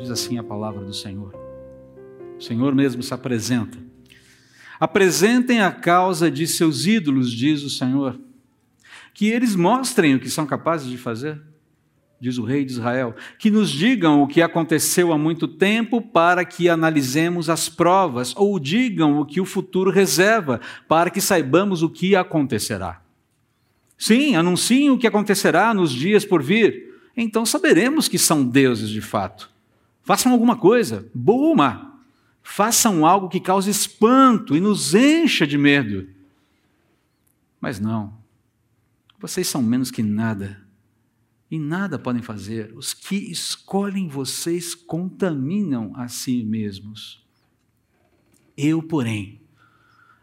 diz 0.00 0.10
assim 0.10 0.38
a 0.38 0.42
palavra 0.42 0.84
do 0.84 0.94
Senhor. 0.94 1.34
O 2.38 2.42
Senhor 2.42 2.74
mesmo 2.74 3.02
se 3.02 3.12
apresenta. 3.12 3.78
Apresentem 4.78 5.60
a 5.60 5.70
causa 5.70 6.30
de 6.30 6.46
seus 6.46 6.86
ídolos, 6.86 7.30
diz 7.30 7.62
o 7.62 7.70
Senhor, 7.70 8.18
que 9.12 9.28
eles 9.28 9.54
mostrem 9.54 10.14
o 10.14 10.20
que 10.20 10.30
são 10.30 10.46
capazes 10.46 10.88
de 10.88 10.96
fazer 10.96 11.40
diz 12.20 12.36
o 12.36 12.44
rei 12.44 12.64
de 12.64 12.72
Israel, 12.72 13.14
que 13.38 13.50
nos 13.50 13.70
digam 13.70 14.22
o 14.22 14.26
que 14.26 14.42
aconteceu 14.42 15.10
há 15.12 15.16
muito 15.16 15.48
tempo 15.48 16.02
para 16.02 16.44
que 16.44 16.68
analisemos 16.68 17.48
as 17.48 17.68
provas, 17.68 18.34
ou 18.36 18.60
digam 18.60 19.18
o 19.18 19.24
que 19.24 19.40
o 19.40 19.46
futuro 19.46 19.90
reserva 19.90 20.60
para 20.86 21.08
que 21.08 21.20
saibamos 21.20 21.82
o 21.82 21.88
que 21.88 22.14
acontecerá. 22.14 23.00
Sim, 23.96 24.36
anunciem 24.36 24.90
o 24.90 24.98
que 24.98 25.06
acontecerá 25.06 25.72
nos 25.72 25.90
dias 25.90 26.24
por 26.24 26.42
vir, 26.42 26.90
então 27.16 27.46
saberemos 27.46 28.06
que 28.06 28.18
são 28.18 28.44
deuses 28.44 28.90
de 28.90 29.00
fato. 29.00 29.49
Façam 30.10 30.32
alguma 30.32 30.56
coisa, 30.56 31.08
boa 31.14 31.50
ou 31.50 31.54
má. 31.54 32.00
Façam 32.42 33.06
algo 33.06 33.28
que 33.28 33.38
cause 33.38 33.70
espanto 33.70 34.56
e 34.56 34.60
nos 34.60 34.92
encha 34.92 35.46
de 35.46 35.56
medo. 35.56 36.08
Mas 37.60 37.78
não, 37.78 38.18
vocês 39.20 39.46
são 39.46 39.62
menos 39.62 39.88
que 39.88 40.02
nada 40.02 40.66
e 41.48 41.60
nada 41.60 41.96
podem 41.96 42.22
fazer. 42.22 42.72
Os 42.74 42.92
que 42.92 43.14
escolhem 43.30 44.08
vocês 44.08 44.74
contaminam 44.74 45.92
a 45.94 46.08
si 46.08 46.42
mesmos. 46.42 47.24
Eu, 48.56 48.82
porém, 48.82 49.40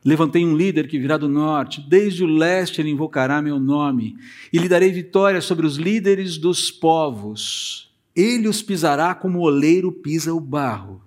levantei 0.04 0.46
um 0.46 0.58
líder 0.58 0.90
que 0.90 0.99
virá 0.99 1.16
do 1.16 1.30
norte, 1.30 1.80
desde 1.80 2.26
o 2.26 2.27
leste 2.27 2.82
ele 2.82 2.90
invocará 2.90 3.41
meu 3.41 3.58
nome, 3.58 4.18
e 4.52 4.58
lhe 4.58 4.68
darei 4.68 4.91
vitória 4.91 5.40
sobre 5.40 5.66
os 5.66 5.77
líderes 5.77 6.38
dos 6.38 6.70
povos. 6.70 7.87
Ele 8.17 8.48
os 8.48 8.63
pisará 8.63 9.13
como 9.13 9.38
o 9.38 9.44
oleiro 9.44 9.91
pisa 9.91 10.34
o 10.34 10.39
barro. 10.39 11.04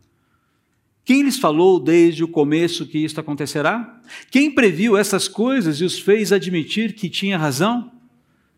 Quem 1.05 1.23
lhes 1.23 1.41
falou 1.41 1.81
desde 1.81 2.23
o 2.23 2.29
começo 2.29 2.87
que 2.87 2.99
isto 2.99 3.19
acontecerá? 3.19 4.01
Quem 4.31 4.55
previu 4.55 4.97
essas 4.97 5.27
coisas 5.27 5.81
e 5.81 5.85
os 5.85 5.99
fez 5.99 6.31
admitir 6.31 6.95
que 6.95 7.11
tinha 7.11 7.37
razão? 7.37 7.91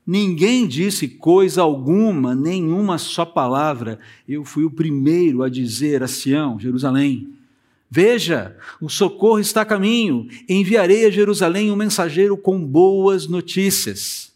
Ninguém 0.06 0.66
disse 0.66 1.08
coisa 1.08 1.62
alguma, 1.62 2.34
nenhuma 2.34 2.98
só 2.98 3.24
palavra. 3.24 3.98
Eu 4.28 4.44
fui 4.44 4.64
o 4.64 4.70
primeiro 4.70 5.42
a 5.42 5.48
dizer 5.48 6.02
a 6.02 6.08
Sião, 6.08 6.60
Jerusalém: 6.60 7.32
Veja, 7.88 8.56
o 8.82 8.88
socorro 8.90 9.38
está 9.38 9.62
a 9.62 9.66
caminho. 9.66 10.28
Enviarei 10.46 11.06
a 11.06 11.10
Jerusalém 11.10 11.70
um 11.70 11.76
mensageiro 11.76 12.36
com 12.36 12.62
boas 12.62 13.26
notícias. 13.26 14.31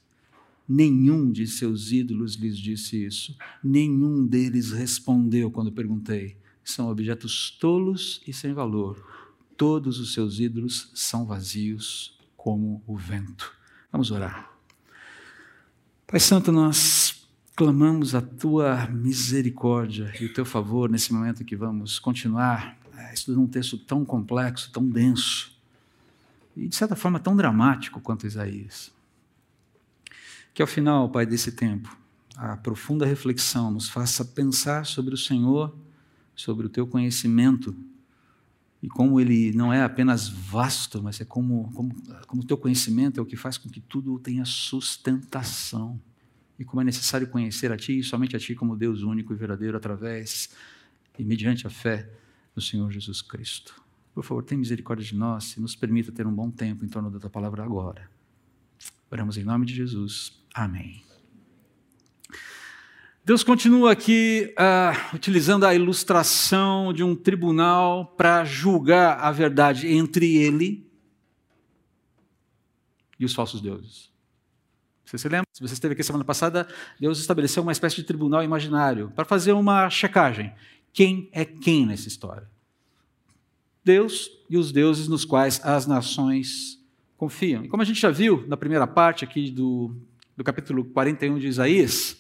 Nenhum 0.69 1.31
de 1.31 1.47
seus 1.47 1.93
ídolos 1.93 2.35
lhes 2.35 2.59
disse 2.59 3.05
isso. 3.05 3.37
Nenhum 3.63 4.27
deles 4.27 4.73
respondeu 4.73 5.51
quando 5.51 5.71
perguntei. 5.71 6.37
São 6.65 6.89
objetos 6.89 7.51
tolos 7.51 8.21
e 8.27 8.33
sem 8.33 8.53
valor. 8.53 9.05
Todos 9.57 10.01
os 10.01 10.13
seus 10.13 10.41
ídolos 10.41 10.91
são 10.95 11.25
vazios 11.25 12.19
como 12.37 12.83
o 12.87 12.97
vento. 12.97 13.53
Vamos 13.93 14.11
orar. 14.11 14.51
Pai 16.07 16.21
Santo, 16.21 16.51
nós 16.53 17.27
clamamos 17.55 18.15
a 18.15 18.21
tua 18.21 18.87
misericórdia 18.89 20.13
e 20.21 20.27
o 20.27 20.33
teu 20.33 20.45
favor 20.45 20.91
nesse 20.91 21.13
momento 21.13 21.45
que 21.45 21.57
vamos 21.57 21.99
continuar 21.99 22.77
é, 22.97 23.15
estudando 23.15 23.43
um 23.43 23.47
texto 23.47 23.79
tão 23.79 24.05
complexo, 24.05 24.71
tão 24.71 24.87
denso 24.87 25.57
e 26.57 26.69
de 26.69 26.75
certa 26.75 26.97
forma 26.97 27.21
tão 27.21 27.37
dramático 27.37 28.01
quanto 28.01 28.27
Isaías. 28.27 28.93
Que 30.57 30.63
ao 30.63 30.67
final, 30.67 31.11
Pai, 31.11 31.27
desse 31.27 31.53
tempo, 31.53 31.95
a 32.35 32.57
profunda 32.57 33.05
reflexão 33.05 33.71
nos 33.71 33.91
faça 33.91 34.25
pensar 34.25 34.87
sobre 34.87 35.13
o 35.13 35.17
Senhor, 35.19 35.77
sobre 36.35 36.65
o 36.65 36.71
teu 36.71 36.87
conhecimento 36.87 37.77
e 38.83 38.89
como 38.89 39.21
ele 39.21 39.53
não 39.53 39.71
é 39.71 39.83
apenas 39.83 40.31
vasto, 40.31 41.03
mas 41.03 41.21
é 41.21 41.27
como, 41.27 41.71
como, 41.75 41.95
como 42.27 42.43
teu 42.43 42.57
conhecimento 42.57 43.21
é 43.21 43.23
o 43.23 43.27
que 43.27 43.37
faz 43.37 43.59
com 43.59 43.69
que 43.69 43.83
tudo 43.83 44.19
tenha 44.19 44.47
sustentação. 44.47 46.01
E 46.59 46.65
como 46.65 46.81
é 46.81 46.85
necessário 46.85 47.29
conhecer 47.29 47.71
a 47.71 47.77
Ti, 47.77 47.99
e 47.99 48.03
somente 48.03 48.35
a 48.35 48.39
Ti 48.39 48.55
como 48.55 48.75
Deus 48.75 49.03
único 49.03 49.35
e 49.35 49.37
verdadeiro, 49.37 49.77
através 49.77 50.49
e 51.19 51.23
mediante 51.23 51.67
a 51.67 51.71
fé 51.71 52.11
no 52.55 52.63
Senhor 52.63 52.91
Jesus 52.91 53.21
Cristo. 53.21 53.75
Por 54.15 54.25
favor, 54.25 54.43
tenha 54.43 54.59
misericórdia 54.59 55.05
de 55.05 55.15
nós 55.15 55.55
e 55.55 55.61
nos 55.61 55.77
permita 55.77 56.11
ter 56.11 56.27
um 56.27 56.35
bom 56.35 56.51
tempo 56.51 56.83
em 56.83 56.89
torno 56.89 57.11
da 57.11 57.21
Tua 57.21 57.29
palavra 57.29 57.63
agora. 57.63 58.09
Oramos 59.11 59.37
em 59.37 59.45
nome 59.45 59.67
de 59.67 59.75
Jesus. 59.75 60.46
Amém. 60.57 61.03
Deus 63.23 63.45
continua 63.45 63.93
aqui 63.93 64.55
uh, 64.59 65.15
utilizando 65.15 65.67
a 65.67 65.75
ilustração 65.75 66.95
de 66.95 67.05
um 67.05 67.15
tribunal 67.15 68.07
para 68.17 68.43
julgar 68.43 69.19
a 69.19 69.31
verdade 69.31 69.87
entre 69.87 70.35
ele 70.37 70.91
e 73.21 73.27
os 73.27 73.35
falsos 73.35 73.61
deuses. 73.61 74.11
Você 75.05 75.19
se 75.19 75.29
lembra? 75.29 75.47
Se 75.53 75.61
você 75.61 75.75
esteve 75.75 75.93
aqui 75.93 76.03
semana 76.03 76.25
passada, 76.25 76.67
Deus 76.99 77.19
estabeleceu 77.19 77.63
uma 77.63 77.73
espécie 77.73 77.97
de 77.97 78.05
tribunal 78.05 78.43
imaginário 78.43 79.13
para 79.15 79.27
fazer 79.27 79.53
uma 79.53 79.91
checagem. 79.91 80.55
Quem 80.91 81.29
é 81.33 81.45
quem 81.45 81.85
nessa 81.85 82.09
história? 82.09 82.49
Deus 83.85 84.31
e 84.49 84.57
os 84.57 84.73
deuses 84.73 85.07
nos 85.07 85.27
quais 85.27 85.61
as 85.63 85.87
nações 85.87 86.83
confiam. 87.19 87.63
E 87.63 87.69
como 87.69 87.83
a 87.83 87.87
gente 87.87 88.01
já 88.01 88.11
viu 88.11 88.47
na 88.49 88.57
primeira 88.57 88.87
parte 88.87 89.23
aqui 89.23 89.51
do, 89.51 89.95
do 90.37 90.45
capítulo 90.45 90.85
41 90.85 91.39
de 91.39 91.47
Isaías, 91.47 92.17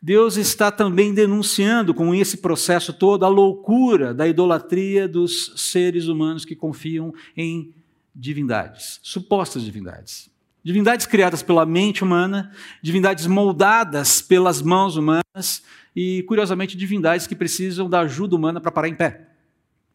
Deus 0.00 0.36
está 0.36 0.70
também 0.70 1.14
denunciando 1.14 1.94
com 1.94 2.14
esse 2.14 2.36
processo 2.36 2.92
todo 2.92 3.24
a 3.24 3.28
loucura 3.28 4.12
da 4.12 4.28
idolatria 4.28 5.08
dos 5.08 5.54
seres 5.56 6.08
humanos 6.08 6.44
que 6.44 6.54
confiam 6.54 7.12
em 7.34 7.74
divindades, 8.14 9.00
supostas 9.02 9.62
divindades. 9.62 10.30
Divindades 10.62 11.06
criadas 11.06 11.42
pela 11.42 11.64
mente 11.66 12.04
humana, 12.04 12.54
divindades 12.82 13.26
moldadas 13.26 14.20
pelas 14.20 14.62
mãos 14.62 14.96
humanas 14.96 15.62
e, 15.96 16.22
curiosamente, 16.24 16.76
divindades 16.76 17.26
que 17.26 17.34
precisam 17.34 17.88
da 17.88 18.00
ajuda 18.00 18.36
humana 18.36 18.60
para 18.60 18.70
parar 18.70 18.88
em 18.88 18.94
pé. 18.94 19.28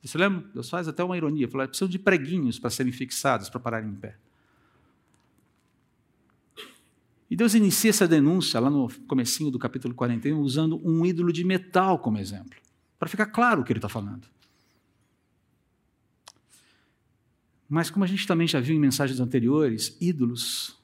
Você 0.04 0.18
lembra? 0.18 0.44
Deus 0.54 0.70
faz 0.70 0.88
até 0.88 1.04
uma 1.04 1.18
ironia, 1.18 1.48
fala, 1.48 1.68
precisam 1.68 1.88
de 1.88 2.00
preguinhos 2.00 2.58
para 2.58 2.70
serem 2.70 2.92
fixados 2.92 3.50
para 3.50 3.60
pararem 3.60 3.90
em 3.90 3.96
pé. 3.96 4.16
E 7.30 7.36
Deus 7.36 7.54
inicia 7.54 7.92
essa 7.92 8.08
denúncia 8.08 8.60
lá 8.60 8.70
no 8.70 8.90
comecinho 9.06 9.52
do 9.52 9.60
capítulo 9.60 9.94
41 9.94 10.40
usando 10.40 10.82
um 10.84 11.06
ídolo 11.06 11.32
de 11.32 11.44
metal 11.44 12.00
como 12.00 12.18
exemplo, 12.18 12.58
para 12.98 13.08
ficar 13.08 13.28
claro 13.28 13.62
o 13.62 13.64
que 13.64 13.72
ele 13.72 13.78
está 13.78 13.90
falando. 13.90 14.28
Mas 17.70 17.92
como 17.92 18.04
a 18.04 18.08
gente 18.08 18.26
também 18.26 18.48
já 18.48 18.60
viu 18.60 18.76
em 18.76 18.80
mensagens 18.80 19.20
anteriores, 19.20 19.96
ídolos 20.02 20.76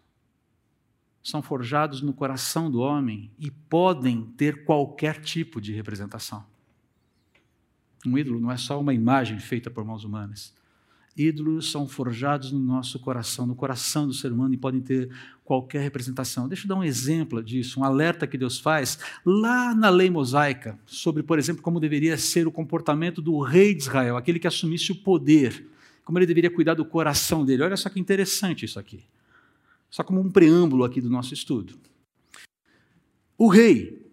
são 1.23 1.41
forjados 1.41 2.03
no 2.03 2.13
coração 2.13 2.69
do 2.69 2.79
homem 2.79 3.31
e 3.39 3.49
podem 3.49 4.25
ter 4.37 4.63
qualquer 4.63 5.19
tipo 5.19 5.59
de 5.59 5.73
representação. 5.73 6.45
Um 8.05 8.15
ídolo 8.15 8.39
não 8.39 8.51
é 8.51 8.57
só 8.57 8.79
uma 8.79 8.93
imagem 8.93 9.39
feita 9.39 9.71
por 9.71 9.83
mãos 9.83 10.03
humanas. 10.03 10.53
Ídolos 11.17 11.71
são 11.71 11.87
forjados 11.87 12.51
no 12.51 12.59
nosso 12.59 12.99
coração, 12.99 13.47
no 13.47 13.55
coração 13.55 14.05
do 14.05 14.13
ser 14.13 14.33
humano 14.33 14.53
e 14.53 14.57
podem 14.57 14.81
ter 14.81 15.09
qualquer 15.45 15.81
representação. 15.81 16.47
Deixa 16.47 16.65
eu 16.65 16.67
dar 16.67 16.75
um 16.75 16.83
exemplo 16.83 17.41
disso, 17.41 17.79
um 17.79 17.85
alerta 17.85 18.27
que 18.27 18.37
Deus 18.37 18.59
faz 18.59 18.99
lá 19.25 19.73
na 19.73 19.89
lei 19.89 20.09
mosaica, 20.09 20.77
sobre, 20.85 21.23
por 21.23 21.39
exemplo, 21.39 21.61
como 21.61 21.79
deveria 21.79 22.17
ser 22.17 22.47
o 22.47 22.51
comportamento 22.51 23.21
do 23.21 23.39
rei 23.39 23.73
de 23.73 23.83
Israel, 23.83 24.17
aquele 24.17 24.39
que 24.39 24.47
assumisse 24.47 24.91
o 24.91 24.95
poder, 24.95 25.65
como 26.03 26.19
ele 26.19 26.25
deveria 26.25 26.51
cuidar 26.51 26.73
do 26.73 26.83
coração 26.83 27.45
dele. 27.45 27.63
Olha 27.63 27.77
só 27.77 27.89
que 27.89 27.99
interessante 27.99 28.65
isso 28.65 28.77
aqui. 28.77 29.03
Só 29.89 30.03
como 30.03 30.19
um 30.19 30.29
preâmbulo 30.29 30.83
aqui 30.83 30.99
do 30.99 31.09
nosso 31.09 31.33
estudo. 31.33 31.75
O 33.37 33.47
rei, 33.47 34.04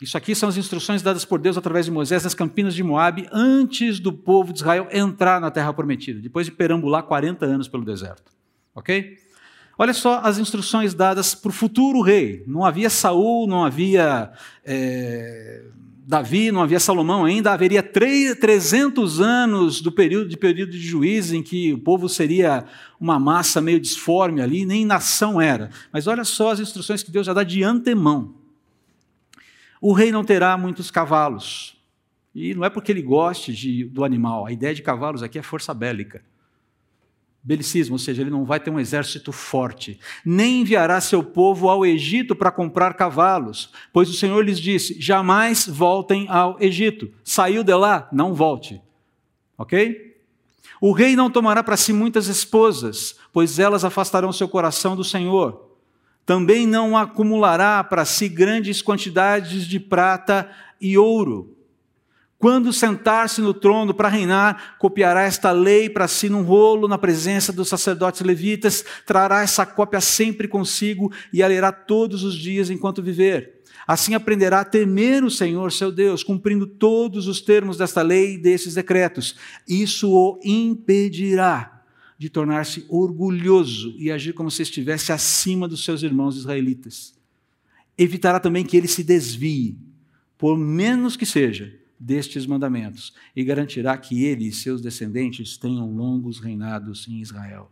isso 0.00 0.16
aqui 0.16 0.34
são 0.34 0.48
as 0.48 0.56
instruções 0.56 1.02
dadas 1.02 1.24
por 1.24 1.40
Deus 1.40 1.56
através 1.56 1.86
de 1.86 1.90
Moisés 1.90 2.22
nas 2.22 2.34
campinas 2.34 2.74
de 2.74 2.82
Moabe, 2.82 3.28
antes 3.32 3.98
do 3.98 4.12
povo 4.12 4.52
de 4.52 4.60
Israel 4.60 4.88
entrar 4.92 5.40
na 5.40 5.50
terra 5.50 5.72
prometida, 5.72 6.20
depois 6.20 6.46
de 6.46 6.52
perambular 6.52 7.02
40 7.02 7.44
anos 7.44 7.66
pelo 7.66 7.84
deserto. 7.84 8.30
Ok? 8.74 9.18
Olha 9.76 9.92
só 9.92 10.20
as 10.22 10.38
instruções 10.38 10.94
dadas 10.94 11.34
para 11.34 11.50
o 11.50 11.52
futuro 11.52 12.00
rei. 12.00 12.44
Não 12.46 12.64
havia 12.64 12.90
Saul, 12.90 13.46
não 13.46 13.64
havia 13.64 14.32
é, 14.64 15.64
Davi, 16.08 16.50
não 16.50 16.62
havia 16.62 16.80
Salomão 16.80 17.24
ainda. 17.24 17.52
Haveria 17.52 17.82
300 17.82 19.20
anos 19.20 19.80
do 19.80 19.92
período 19.92 20.28
de 20.28 20.36
período 20.36 20.72
de 20.72 20.80
juízo 20.80 21.36
em 21.36 21.42
que 21.42 21.72
o 21.72 21.78
povo 21.78 22.08
seria 22.08 22.64
uma 22.98 23.20
massa 23.20 23.60
meio 23.60 23.78
disforme 23.78 24.40
ali, 24.40 24.64
nem 24.64 24.86
nação 24.86 25.40
era. 25.40 25.70
Mas 25.92 26.06
olha 26.06 26.24
só 26.24 26.50
as 26.50 26.60
instruções 26.60 27.02
que 27.02 27.10
Deus 27.10 27.26
já 27.26 27.32
dá 27.34 27.44
de 27.44 27.62
antemão. 27.62 28.37
O 29.80 29.92
rei 29.92 30.10
não 30.10 30.24
terá 30.24 30.56
muitos 30.56 30.90
cavalos. 30.90 31.76
E 32.34 32.54
não 32.54 32.64
é 32.64 32.70
porque 32.70 32.92
ele 32.92 33.02
goste 33.02 33.52
de, 33.52 33.84
do 33.84 34.04
animal. 34.04 34.46
A 34.46 34.52
ideia 34.52 34.74
de 34.74 34.82
cavalos 34.82 35.22
aqui 35.22 35.38
é 35.38 35.42
força 35.42 35.72
bélica. 35.74 36.22
Belicismo, 37.42 37.94
ou 37.94 37.98
seja, 37.98 38.22
ele 38.22 38.30
não 38.30 38.44
vai 38.44 38.60
ter 38.60 38.70
um 38.70 38.80
exército 38.80 39.32
forte, 39.32 39.98
nem 40.24 40.60
enviará 40.60 41.00
seu 41.00 41.22
povo 41.22 41.68
ao 41.68 41.86
Egito 41.86 42.34
para 42.36 42.50
comprar 42.50 42.94
cavalos, 42.94 43.72
pois 43.92 44.10
o 44.10 44.12
Senhor 44.12 44.44
lhes 44.44 44.60
disse: 44.60 45.00
jamais 45.00 45.66
voltem 45.66 46.28
ao 46.28 46.60
Egito. 46.60 47.10
Saiu 47.24 47.62
de 47.62 47.74
lá, 47.74 48.08
não 48.12 48.34
volte. 48.34 48.82
Ok? 49.56 50.16
O 50.80 50.92
rei 50.92 51.16
não 51.16 51.30
tomará 51.30 51.62
para 51.62 51.76
si 51.76 51.92
muitas 51.92 52.26
esposas, 52.26 53.16
pois 53.32 53.58
elas 53.58 53.84
afastarão 53.84 54.32
seu 54.32 54.48
coração 54.48 54.94
do 54.94 55.02
Senhor. 55.02 55.67
Também 56.28 56.66
não 56.66 56.94
acumulará 56.94 57.82
para 57.82 58.04
si 58.04 58.28
grandes 58.28 58.82
quantidades 58.82 59.66
de 59.66 59.80
prata 59.80 60.46
e 60.78 60.98
ouro 60.98 61.58
quando 62.38 62.72
sentar-se 62.72 63.40
no 63.40 63.52
trono 63.52 63.92
para 63.92 64.08
reinar, 64.08 64.76
copiará 64.78 65.22
esta 65.22 65.50
lei 65.50 65.90
para 65.90 66.06
si 66.06 66.28
num 66.28 66.42
rolo 66.42 66.86
na 66.86 66.96
presença 66.96 67.52
dos 67.52 67.68
sacerdotes 67.68 68.20
levitas, 68.20 68.84
trará 69.04 69.42
essa 69.42 69.66
cópia 69.66 70.00
sempre 70.00 70.46
consigo 70.46 71.12
e 71.32 71.42
a 71.42 71.48
lerá 71.48 71.72
todos 71.72 72.22
os 72.22 72.36
dias 72.36 72.70
enquanto 72.70 73.02
viver. 73.02 73.62
Assim 73.84 74.14
aprenderá 74.14 74.60
a 74.60 74.64
temer 74.64 75.24
o 75.24 75.30
Senhor 75.30 75.72
seu 75.72 75.90
Deus, 75.90 76.22
cumprindo 76.22 76.64
todos 76.64 77.26
os 77.26 77.40
termos 77.40 77.76
desta 77.76 78.02
lei 78.02 78.34
e 78.34 78.38
desses 78.38 78.74
decretos. 78.74 79.34
Isso 79.66 80.08
o 80.08 80.38
impedirá 80.44 81.77
de 82.18 82.28
tornar-se 82.28 82.84
orgulhoso 82.88 83.94
e 83.96 84.10
agir 84.10 84.32
como 84.32 84.50
se 84.50 84.62
estivesse 84.62 85.12
acima 85.12 85.68
dos 85.68 85.84
seus 85.84 86.02
irmãos 86.02 86.36
israelitas. 86.36 87.16
Evitará 87.96 88.40
também 88.40 88.64
que 88.64 88.76
ele 88.76 88.88
se 88.88 89.04
desvie, 89.04 89.78
por 90.36 90.58
menos 90.58 91.16
que 91.16 91.24
seja 91.24 91.72
destes 91.98 92.44
mandamentos 92.46 93.14
e 93.34 93.42
garantirá 93.44 93.96
que 93.96 94.24
ele 94.24 94.48
e 94.48 94.52
seus 94.52 94.80
descendentes 94.80 95.56
tenham 95.56 95.90
longos 95.94 96.40
reinados 96.40 97.06
em 97.08 97.20
Israel. 97.20 97.70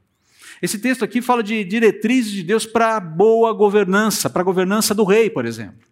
Esse 0.63 0.79
texto 0.79 1.05
aqui 1.05 1.21
fala 1.21 1.43
de 1.43 1.65
diretrizes 1.65 2.33
de 2.33 2.43
Deus 2.43 2.65
para 2.65 3.01
boa 3.01 3.53
governança, 3.53 4.31
para 4.31 4.43
a 4.43 4.45
governança 4.45 4.95
do 4.95 5.05
rei, 5.05 5.29
por 5.29 5.45
exemplo. 5.45 5.87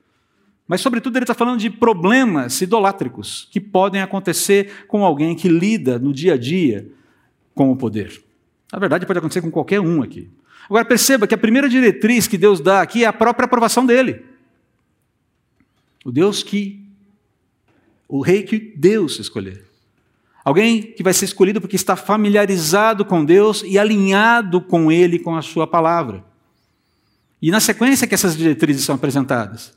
Mas, 0.67 0.81
sobretudo, 0.81 1.17
ele 1.17 1.25
está 1.25 1.35
falando 1.35 1.61
de 1.61 1.69
problemas 1.69 2.61
idolátricos 2.61 3.47
que 3.51 3.61
podem 3.61 4.01
acontecer 4.01 4.87
com 4.87 5.05
alguém 5.05 5.35
que 5.35 5.49
lida 5.49 5.99
no 5.99 6.13
dia 6.13 6.35
a 6.35 6.39
dia 6.39 6.91
com 7.55 7.71
o 7.71 7.77
poder. 7.77 8.24
Na 8.75 8.81
verdade, 8.81 9.07
pode 9.07 9.21
acontecer 9.21 9.41
com 9.41 9.53
qualquer 9.53 9.79
um 9.79 10.03
aqui. 10.03 10.29
Agora, 10.69 10.85
perceba 10.85 11.29
que 11.29 11.35
a 11.35 11.39
primeira 11.39 11.69
diretriz 11.69 12.27
que 12.27 12.37
Deus 12.37 12.59
dá 12.59 12.83
aqui 12.83 13.05
é 13.05 13.07
a 13.07 13.13
própria 13.13 13.45
aprovação 13.45 13.87
dele. 13.87 14.25
O 16.05 16.11
Deus 16.11 16.43
que 16.43 16.85
o 18.09 18.21
rei 18.21 18.43
que 18.43 18.59
Deus 18.59 19.21
escolher. 19.21 19.65
Alguém 20.45 20.83
que 20.83 21.05
vai 21.05 21.13
ser 21.13 21.27
escolhido 21.27 21.61
porque 21.61 21.77
está 21.77 21.95
familiarizado 21.95 23.05
com 23.05 23.25
Deus 23.25 23.63
e 23.65 23.79
alinhado 23.79 24.61
com 24.61 24.91
Ele, 24.91 25.21
com 25.21 25.37
a 25.37 25.43
Sua 25.43 25.69
palavra. 25.69 26.25
E 27.41 27.53
na 27.53 27.61
sequência 27.61 28.09
que 28.09 28.15
essas 28.15 28.37
diretrizes 28.37 28.85
são 28.85 28.97
apresentadas, 28.97 29.73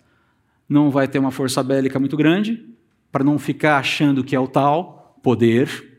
não 0.67 0.89
vai 0.89 1.07
ter 1.07 1.19
uma 1.19 1.29
força 1.29 1.61
bélica 1.61 1.99
muito 1.99 2.17
grande, 2.17 2.65
para 3.11 3.23
não 3.23 3.37
ficar 3.37 3.77
achando 3.77 4.23
que 4.23 4.35
é 4.35 4.39
o 4.39 4.47
tal 4.47 5.19
poder. 5.21 5.96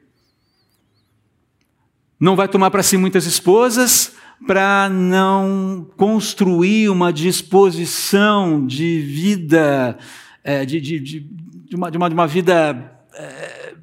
Não 2.19 2.35
vai 2.35 2.49
tomar 2.49 2.71
para 2.71 2.83
si 2.83 2.97
muitas 2.97 3.27
esposas, 3.27 4.15
para 4.47 4.89
não 4.89 5.89
construir 5.97 6.89
uma 6.89 7.13
disposição 7.13 8.67
de 8.67 9.01
vida, 9.01 9.99
é, 10.43 10.65
de, 10.65 10.81
de, 10.81 10.99
de, 10.99 11.21
de 11.21 11.77
uma, 11.77 11.91
de 11.91 11.97
uma, 11.97 12.09
de 12.09 12.15
uma 12.15 12.27
vida 12.27 12.93
é, 13.15 13.75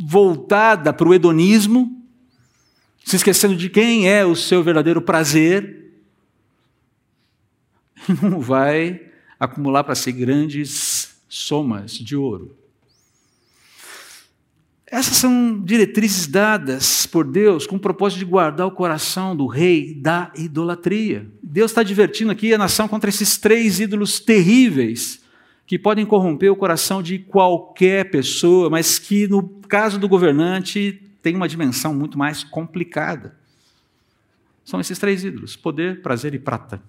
voltada 0.00 0.92
para 0.92 1.08
o 1.08 1.14
hedonismo, 1.14 2.02
se 3.04 3.16
esquecendo 3.16 3.56
de 3.56 3.70
quem 3.70 4.08
é 4.08 4.24
o 4.24 4.36
seu 4.36 4.62
verdadeiro 4.62 5.00
prazer, 5.00 5.92
não 8.22 8.40
vai 8.40 9.08
acumular 9.38 9.84
para 9.84 9.94
si 9.94 10.12
grandes 10.12 11.16
somas 11.28 11.92
de 11.92 12.16
ouro. 12.16 12.56
Essas 14.90 15.18
são 15.18 15.60
diretrizes 15.60 16.26
dadas 16.26 17.06
por 17.06 17.26
Deus 17.26 17.66
com 17.66 17.76
o 17.76 17.80
propósito 17.80 18.20
de 18.20 18.24
guardar 18.24 18.66
o 18.66 18.70
coração 18.70 19.36
do 19.36 19.46
rei 19.46 19.94
da 19.94 20.32
idolatria. 20.34 21.30
Deus 21.42 21.70
está 21.70 21.82
divertindo 21.82 22.32
aqui 22.32 22.54
a 22.54 22.58
nação 22.58 22.88
contra 22.88 23.10
esses 23.10 23.36
três 23.36 23.80
ídolos 23.80 24.18
terríveis 24.18 25.22
que 25.66 25.78
podem 25.78 26.06
corromper 26.06 26.50
o 26.50 26.56
coração 26.56 27.02
de 27.02 27.18
qualquer 27.18 28.10
pessoa, 28.10 28.70
mas 28.70 28.98
que, 28.98 29.28
no 29.28 29.46
caso 29.68 29.98
do 29.98 30.08
governante, 30.08 31.02
tem 31.20 31.36
uma 31.36 31.46
dimensão 31.46 31.92
muito 31.92 32.16
mais 32.16 32.42
complicada. 32.42 33.38
São 34.64 34.80
esses 34.80 34.98
três 34.98 35.22
ídolos: 35.22 35.54
poder, 35.54 36.00
prazer 36.00 36.32
e 36.32 36.38
prata. 36.38 36.82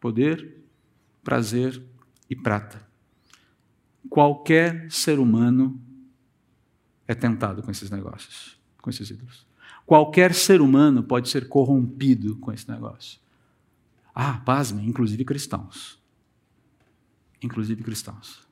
Poder, 0.00 0.54
prazer 1.24 1.82
e 2.30 2.36
prata. 2.36 2.83
Qualquer 4.14 4.90
ser 4.92 5.18
humano 5.18 5.80
é 7.08 7.14
tentado 7.14 7.62
com 7.62 7.70
esses 7.70 7.90
negócios, 7.90 8.56
com 8.80 8.88
esses 8.88 9.10
ídolos. 9.10 9.44
Qualquer 9.84 10.32
ser 10.32 10.60
humano 10.60 11.02
pode 11.02 11.28
ser 11.28 11.48
corrompido 11.48 12.36
com 12.36 12.52
esse 12.52 12.70
negócio. 12.70 13.18
Ah, 14.14 14.40
pasmem, 14.44 14.86
inclusive 14.86 15.24
cristãos 15.24 15.98
inclusive 17.44 17.82
cristãos. 17.82 18.42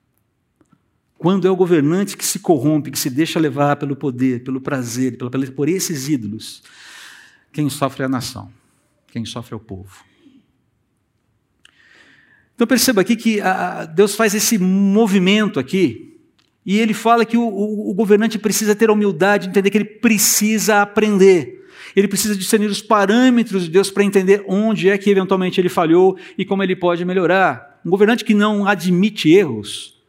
Quando 1.18 1.46
é 1.46 1.50
o 1.50 1.56
governante 1.56 2.16
que 2.16 2.24
se 2.24 2.40
corrompe, 2.40 2.90
que 2.90 2.98
se 2.98 3.08
deixa 3.08 3.38
levar 3.38 3.76
pelo 3.76 3.94
poder, 3.94 4.42
pelo 4.42 4.60
prazer, 4.60 5.16
por 5.54 5.68
esses 5.68 6.08
ídolos, 6.08 6.62
quem 7.52 7.70
sofre 7.70 8.02
é 8.02 8.06
a 8.06 8.08
nação, 8.08 8.52
quem 9.08 9.24
sofre 9.24 9.54
é 9.54 9.56
o 9.56 9.60
povo. 9.60 10.04
Então 12.62 12.68
perceba 12.68 13.00
aqui 13.00 13.16
que 13.16 13.40
Deus 13.92 14.14
faz 14.14 14.36
esse 14.36 14.56
movimento 14.56 15.58
aqui, 15.58 16.16
e 16.64 16.78
ele 16.78 16.94
fala 16.94 17.24
que 17.24 17.36
o, 17.36 17.42
o, 17.42 17.90
o 17.90 17.92
governante 17.92 18.38
precisa 18.38 18.72
ter 18.72 18.88
a 18.88 18.92
humildade, 18.92 19.48
entender 19.48 19.68
que 19.68 19.78
ele 19.78 19.84
precisa 19.84 20.80
aprender. 20.80 21.68
Ele 21.96 22.06
precisa 22.06 22.36
discernir 22.36 22.68
os 22.70 22.80
parâmetros 22.80 23.64
de 23.64 23.68
Deus 23.68 23.90
para 23.90 24.04
entender 24.04 24.44
onde 24.46 24.88
é 24.88 24.96
que 24.96 25.10
eventualmente 25.10 25.60
ele 25.60 25.68
falhou 25.68 26.16
e 26.38 26.44
como 26.44 26.62
ele 26.62 26.76
pode 26.76 27.04
melhorar. 27.04 27.80
Um 27.84 27.90
governante 27.90 28.24
que 28.24 28.32
não 28.32 28.64
admite 28.64 29.28
erros 29.28 30.00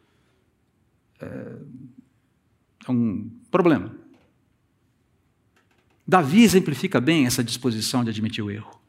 é, 1.20 1.26
é 2.86 2.92
um 2.92 3.28
problema. 3.50 3.96
Davi 6.06 6.44
exemplifica 6.44 7.00
bem 7.00 7.26
essa 7.26 7.42
disposição 7.42 8.04
de 8.04 8.10
admitir 8.10 8.44
o 8.44 8.48
erro. 8.48 8.80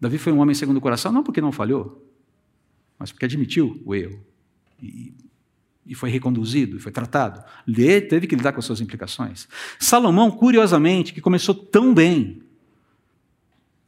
Davi 0.00 0.18
foi 0.18 0.32
um 0.32 0.40
homem 0.40 0.52
segundo 0.56 0.78
o 0.78 0.80
coração, 0.80 1.12
não 1.12 1.22
porque 1.22 1.40
não 1.40 1.52
falhou, 1.52 2.04
mas 3.04 3.12
porque 3.12 3.26
admitiu 3.26 3.82
o 3.84 3.94
erro. 3.94 4.18
E, 4.82 5.12
e 5.84 5.94
foi 5.94 6.08
reconduzido, 6.08 6.78
e 6.78 6.80
foi 6.80 6.90
tratado. 6.90 7.44
Ele 7.68 8.00
teve 8.00 8.26
que 8.26 8.34
lidar 8.34 8.52
com 8.52 8.60
as 8.60 8.64
suas 8.64 8.80
implicações. 8.80 9.46
Salomão, 9.78 10.30
curiosamente, 10.30 11.12
que 11.12 11.20
começou 11.20 11.54
tão 11.54 11.92
bem, 11.92 12.40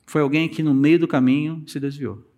foi 0.05 0.21
alguém 0.21 0.50
que 0.50 0.62
no 0.62 0.75
meio 0.75 0.99
do 0.99 1.09
caminho 1.09 1.64
se 1.67 1.81
desviou 1.81 2.31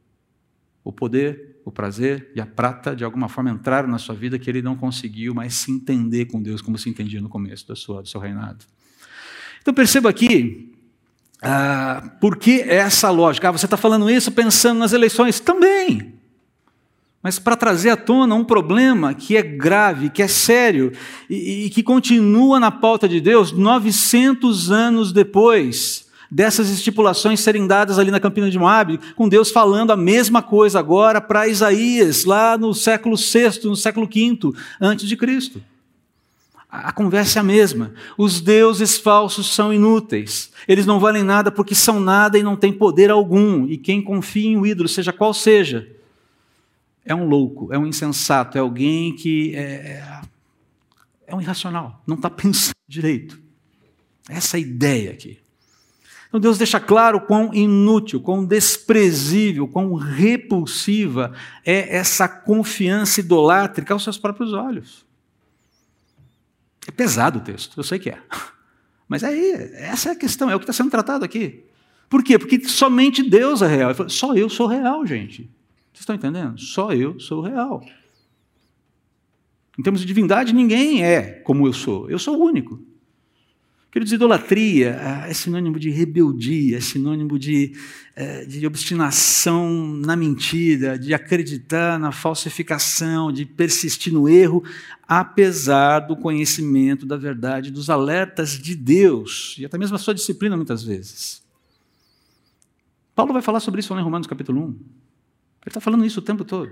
o 0.85 0.93
poder, 0.93 1.61
o 1.65 1.73
prazer 1.73 2.31
e 2.37 2.41
a 2.41 2.47
prata 2.47 2.95
de 2.95 3.03
alguma 3.03 3.29
forma 3.29 3.51
entraram 3.51 3.89
na 3.89 3.99
sua 3.99 4.15
vida 4.15 4.39
que 4.39 4.49
ele 4.49 4.63
não 4.63 4.77
conseguiu 4.77 5.35
mais 5.35 5.55
se 5.55 5.73
entender 5.73 6.27
com 6.27 6.41
Deus 6.41 6.63
como 6.63 6.79
se 6.79 6.89
entendia 6.89 7.21
no 7.21 7.29
começo 7.29 7.67
da 7.67 7.75
sua, 7.75 8.03
do 8.03 8.09
seu 8.09 8.21
reinado. 8.21 8.65
Então 9.61 9.75
perceba 9.75 10.09
aqui, 10.09 10.73
ah, 11.43 12.17
por 12.21 12.37
que 12.37 12.61
essa 12.61 13.11
lógica? 13.11 13.49
Ah, 13.49 13.53
você 13.53 13.67
está 13.67 13.77
falando 13.77 14.09
isso 14.09 14.31
pensando 14.31 14.79
nas 14.79 14.93
eleições? 14.93 15.41
Também. 15.41 16.18
Mas 17.23 17.39
para 17.39 17.57
trazer 17.57 17.91
à 17.91 17.97
tona 17.97 18.35
um 18.35 18.45
problema 18.45 19.13
que 19.13 19.37
é 19.37 19.43
grave, 19.43 20.09
que 20.09 20.23
é 20.23 20.29
sério 20.29 20.93
e, 21.29 21.67
e 21.67 21.71
que 21.71 21.83
continua 21.83 22.61
na 22.61 22.71
pauta 22.71 23.09
de 23.09 23.21
Deus 23.21 23.51
900 23.53 24.71
anos 24.71 25.13
depois 25.13 26.07
dessas 26.31 26.69
estipulações 26.69 27.41
serem 27.41 27.67
dadas 27.67 27.99
ali 27.99 28.11
na 28.11 28.21
Campina 28.21 28.51
de 28.51 28.59
Moab, 28.59 28.99
com 29.17 29.29
Deus 29.29 29.51
falando 29.51 29.91
a 29.91 29.97
mesma 29.97 30.43
coisa 30.43 30.79
agora 30.79 31.21
para 31.21 31.49
Isaías, 31.49 32.25
lá 32.25 32.57
no 32.59 32.75
século 32.75 33.17
VI, 33.17 33.67
no 33.67 33.75
século 33.75 34.07
V 34.07 34.53
antes 34.81 35.09
de 35.09 35.17
Cristo. 35.17 35.61
A 36.71 36.93
conversa 36.93 37.39
é 37.39 37.41
a 37.41 37.45
mesma. 37.45 37.95
Os 38.19 38.43
deuses 38.43 38.99
falsos 38.99 39.55
são 39.55 39.73
inúteis. 39.73 40.53
Eles 40.69 40.85
não 40.85 41.01
valem 41.01 41.23
nada 41.23 41.51
porque 41.51 41.75
são 41.75 41.99
nada 41.99 42.39
e 42.39 42.43
não 42.43 42.57
têm 42.57 42.75
poder 42.75 43.11
algum. 43.11 43.67
E 43.67 43.79
quem 43.79 44.03
confia 44.03 44.51
em 44.51 44.57
um 44.59 44.67
ídolo, 44.67 44.87
seja 44.87 45.11
qual 45.11 45.33
seja, 45.33 45.89
é 47.09 47.15
um 47.15 47.27
louco, 47.27 47.73
é 47.73 47.79
um 47.79 47.87
insensato, 47.87 48.59
é 48.59 48.61
alguém 48.61 49.17
que 49.17 49.57
é, 49.57 49.63
é, 49.63 50.21
é 51.27 51.35
um 51.35 51.41
irracional, 51.41 52.03
não 52.07 52.17
está 52.17 52.29
pensando 52.31 52.75
direito. 52.87 53.41
Essa 54.29 54.57
é 54.57 54.59
a 54.59 54.61
ideia 54.61 55.11
aqui. 55.11 55.41
Então 56.29 56.39
Deus 56.39 56.59
deixa 56.59 56.79
claro 56.79 57.23
quão 57.23 57.55
inútil, 57.55 58.21
quão 58.21 58.45
desprezível, 58.45 59.67
quão 59.67 59.95
repulsiva 59.95 61.33
é 61.65 61.97
essa 61.97 62.29
confiança 62.29 63.21
idolátrica 63.21 63.95
aos 63.95 64.05
seus 64.05 64.19
próprios 64.19 64.53
olhos. 64.53 65.07
É 66.87 66.91
pesado 66.91 67.39
o 67.39 67.43
texto, 67.43 67.79
eu 67.79 67.85
sei 67.85 67.99
que 67.99 68.11
é. 68.11 68.19
Mas 69.09 69.25
aí, 69.25 69.53
essa 69.77 70.11
é 70.11 70.13
a 70.13 70.17
questão, 70.17 70.51
é 70.51 70.55
o 70.55 70.59
que 70.59 70.65
está 70.65 70.75
sendo 70.75 70.91
tratado 70.91 71.25
aqui. 71.25 71.65
Por 72.11 72.23
quê? 72.23 72.39
Porque 72.39 72.63
somente 72.69 73.23
Deus 73.23 73.63
é 73.63 73.67
real. 73.67 74.11
Só 74.11 74.35
eu 74.35 74.51
sou 74.51 74.67
real, 74.67 75.07
gente. 75.07 75.51
Vocês 75.99 76.05
estão 76.05 76.15
entendendo? 76.15 76.61
Só 76.61 76.93
eu 76.93 77.19
sou 77.19 77.41
real. 77.41 77.85
Em 79.77 79.83
termos 79.83 80.01
de 80.01 80.07
divindade, 80.07 80.53
ninguém 80.53 81.05
é 81.05 81.41
como 81.41 81.67
eu 81.67 81.73
sou. 81.73 82.09
Eu 82.09 82.21
sou 82.21 82.39
o 82.39 82.45
único. 82.45 82.81
Queridos, 83.91 84.13
idolatria 84.13 84.97
ah, 85.01 85.29
é 85.29 85.35
sinônimo 85.35 85.77
de 85.77 85.91
rebeldia, 85.91 86.77
é 86.77 86.81
sinônimo 86.81 87.37
de, 87.37 87.73
é, 88.15 88.45
de 88.45 88.65
obstinação 88.65 89.77
na 89.97 90.15
mentira, 90.15 90.97
de 90.97 91.13
acreditar 91.13 91.99
na 91.99 92.13
falsificação, 92.13 93.33
de 93.33 93.45
persistir 93.45 94.13
no 94.13 94.29
erro, 94.29 94.63
apesar 95.03 96.01
do 96.01 96.17
conhecimento 96.17 97.05
da 97.07 97.17
verdade, 97.17 97.73
dos 97.73 97.91
alertas 97.91 98.51
de 98.51 98.77
Deus, 98.77 99.57
e 99.59 99.65
até 99.65 99.77
mesmo 99.77 99.97
a 99.97 99.99
sua 99.99 100.15
disciplina 100.15 100.57
muitas 100.57 100.85
vezes. 100.85 101.43
Paulo 103.17 103.33
vai 103.33 103.43
falar 103.43 103.59
sobre 103.59 103.81
isso 103.81 103.93
lá 103.93 104.01
em 104.01 104.05
Romanos 104.05 104.29
capítulo 104.29 104.61
1. 104.61 105.08
Ele 105.69 105.71
está 105.71 105.81
falando 105.81 106.05
isso 106.05 106.21
o 106.21 106.23
tempo 106.23 106.45
todo. 106.45 106.71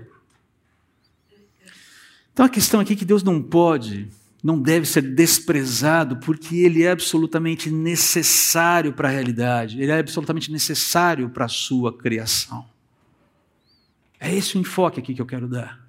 Então 2.33 2.45
a 2.45 2.49
questão 2.49 2.79
aqui 2.79 2.93
é 2.93 2.95
que 2.95 3.05
Deus 3.05 3.23
não 3.23 3.41
pode 3.41 4.09
não 4.43 4.59
deve 4.59 4.85
ser 4.85 5.01
desprezado, 5.01 6.17
porque 6.17 6.57
ele 6.57 6.83
é 6.83 6.91
absolutamente 6.91 7.69
necessário 7.69 8.93
para 8.93 9.09
a 9.09 9.11
realidade, 9.11 9.81
ele 9.81 9.91
é 9.91 9.99
absolutamente 9.99 10.51
necessário 10.51 11.29
para 11.29 11.45
a 11.45 11.49
sua 11.49 11.91
criação. 11.91 12.65
É 14.19 14.33
esse 14.33 14.55
o 14.55 14.59
enfoque 14.59 14.99
aqui 14.99 15.13
que 15.13 15.21
eu 15.21 15.25
quero 15.25 15.47
dar. 15.47 15.85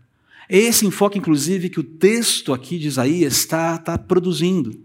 É 0.48 0.56
esse 0.56 0.86
enfoque, 0.86 1.18
inclusive, 1.18 1.68
que 1.68 1.78
o 1.78 1.84
texto 1.84 2.52
aqui 2.52 2.78
de 2.78 2.88
Isaías 2.88 3.36
está, 3.36 3.76
está 3.76 3.98
produzindo. 3.98 4.82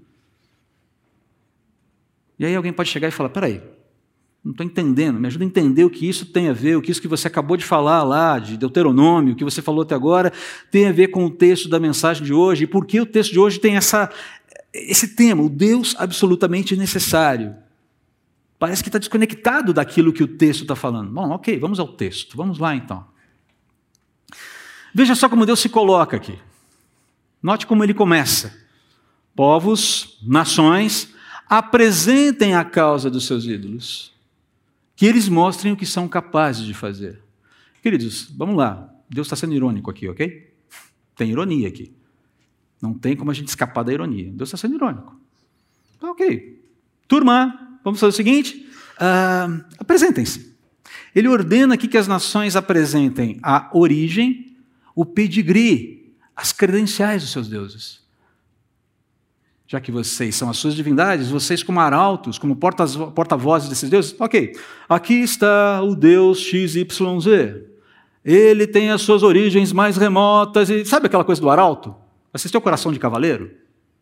E 2.38 2.46
aí 2.46 2.56
alguém 2.56 2.74
pode 2.74 2.89
chegar 2.89 3.08
e 3.08 3.12
falar: 3.12 3.30
peraí, 3.30 3.62
não 4.43 4.51
estou 4.51 4.65
entendendo, 4.65 5.19
me 5.19 5.27
ajuda 5.27 5.45
a 5.45 5.47
entender 5.47 5.85
o 5.85 5.89
que 5.89 6.07
isso 6.07 6.25
tem 6.25 6.50
a 6.50 6.53
ver, 6.53 6.75
o 6.75 6.81
que 6.81 6.91
isso 6.91 7.01
que 7.01 7.07
você 7.07 7.27
acabou 7.27 7.55
de 7.55 7.63
falar 7.63 8.03
lá, 8.03 8.38
de 8.38 8.57
Deuteronômio, 8.57 9.33
o 9.33 9.35
que 9.38 9.43
você 9.43 9.62
falou 9.62 9.83
até 9.83 9.95
agora, 9.95 10.33
tem 10.69 10.88
a 10.88 10.91
ver 10.91 11.07
com 11.07 11.25
o 11.25 11.29
texto 11.29 11.69
da 11.69 11.79
mensagem 11.79 12.23
de 12.23 12.33
hoje, 12.33 12.65
e 12.65 12.67
por 12.67 12.85
que 12.85 13.00
o 13.00 13.05
texto 13.05 13.31
de 13.31 13.39
hoje 13.39 13.57
tem 13.57 13.77
essa, 13.77 14.12
esse 14.73 15.15
tema, 15.15 15.41
o 15.41 15.50
Deus 15.50 15.95
absolutamente 15.97 16.75
necessário. 16.75 17.55
Parece 18.59 18.83
que 18.83 18.89
está 18.89 19.00
desconectado 19.00 19.73
daquilo 19.73 20.12
que 20.12 20.23
o 20.23 20.27
texto 20.27 20.63
está 20.63 20.75
falando. 20.75 21.09
Bom, 21.09 21.29
ok, 21.29 21.57
vamos 21.57 21.79
ao 21.79 21.88
texto, 21.88 22.35
vamos 22.35 22.59
lá 22.59 22.75
então. 22.75 23.05
Veja 24.93 25.15
só 25.15 25.29
como 25.29 25.45
Deus 25.45 25.62
se 25.62 25.69
coloca 25.69 26.17
aqui. 26.17 26.38
Note 27.41 27.65
como 27.65 27.83
ele 27.83 27.93
começa. 27.93 28.53
Povos, 29.35 30.19
nações, 30.21 31.13
apresentem 31.47 32.55
a 32.55 32.63
causa 32.63 33.09
dos 33.09 33.25
seus 33.25 33.45
ídolos 33.45 34.12
que 34.95 35.05
eles 35.05 35.27
mostrem 35.27 35.73
o 35.73 35.77
que 35.77 35.85
são 35.85 36.07
capazes 36.07 36.65
de 36.65 36.73
fazer. 36.73 37.21
Queridos, 37.81 38.31
vamos 38.35 38.55
lá. 38.55 38.89
Deus 39.09 39.27
está 39.27 39.35
sendo 39.35 39.53
irônico 39.53 39.89
aqui, 39.89 40.07
ok? 40.07 40.53
Tem 41.15 41.29
ironia 41.29 41.67
aqui. 41.67 41.93
Não 42.81 42.93
tem 42.93 43.15
como 43.15 43.31
a 43.31 43.33
gente 43.33 43.47
escapar 43.47 43.83
da 43.83 43.93
ironia. 43.93 44.31
Deus 44.31 44.50
está 44.50 44.57
sendo 44.57 44.75
irônico. 44.75 45.19
Então, 45.97 46.12
ok. 46.12 46.62
Turma, 47.07 47.79
vamos 47.83 48.00
fazer 48.00 48.09
o 48.09 48.15
seguinte: 48.15 48.67
uh, 48.95 49.63
apresentem-se. 49.77 50.53
Ele 51.15 51.27
ordena 51.27 51.75
aqui 51.75 51.88
que 51.88 51.97
as 51.97 52.07
nações 52.07 52.55
apresentem 52.55 53.39
a 53.41 53.69
origem, 53.73 54.57
o 54.95 55.05
pedigree, 55.05 56.15
as 56.35 56.51
credenciais 56.51 57.21
dos 57.21 57.31
seus 57.31 57.47
deuses 57.47 58.02
já 59.74 59.82
que 59.82 59.92
vocês 59.92 60.36
são 60.36 60.51
as 60.51 60.58
suas 60.58 60.75
divindades, 60.75 61.32
vocês 61.32 61.63
como 61.63 61.80
arautos, 61.80 62.38
como 62.38 62.56
porta-vozes 62.56 63.70
desses 63.70 63.89
deuses, 63.89 64.15
ok, 64.20 64.56
aqui 64.88 65.15
está 65.15 65.82
o 65.82 65.96
Deus 65.96 66.38
XYZ. 66.42 66.86
Ele 68.24 68.68
tem 68.68 68.92
as 68.92 69.01
suas 69.01 69.24
origens 69.24 69.74
mais 69.74 69.98
remotas 69.98 70.70
e 70.70 70.86
sabe 70.86 71.08
aquela 71.08 71.24
coisa 71.24 71.42
do 71.42 71.50
arauto? 71.50 71.96
Assistiu 72.32 72.62
Coração 72.62 72.94
de 72.94 73.00
Cavaleiro? 73.00 73.50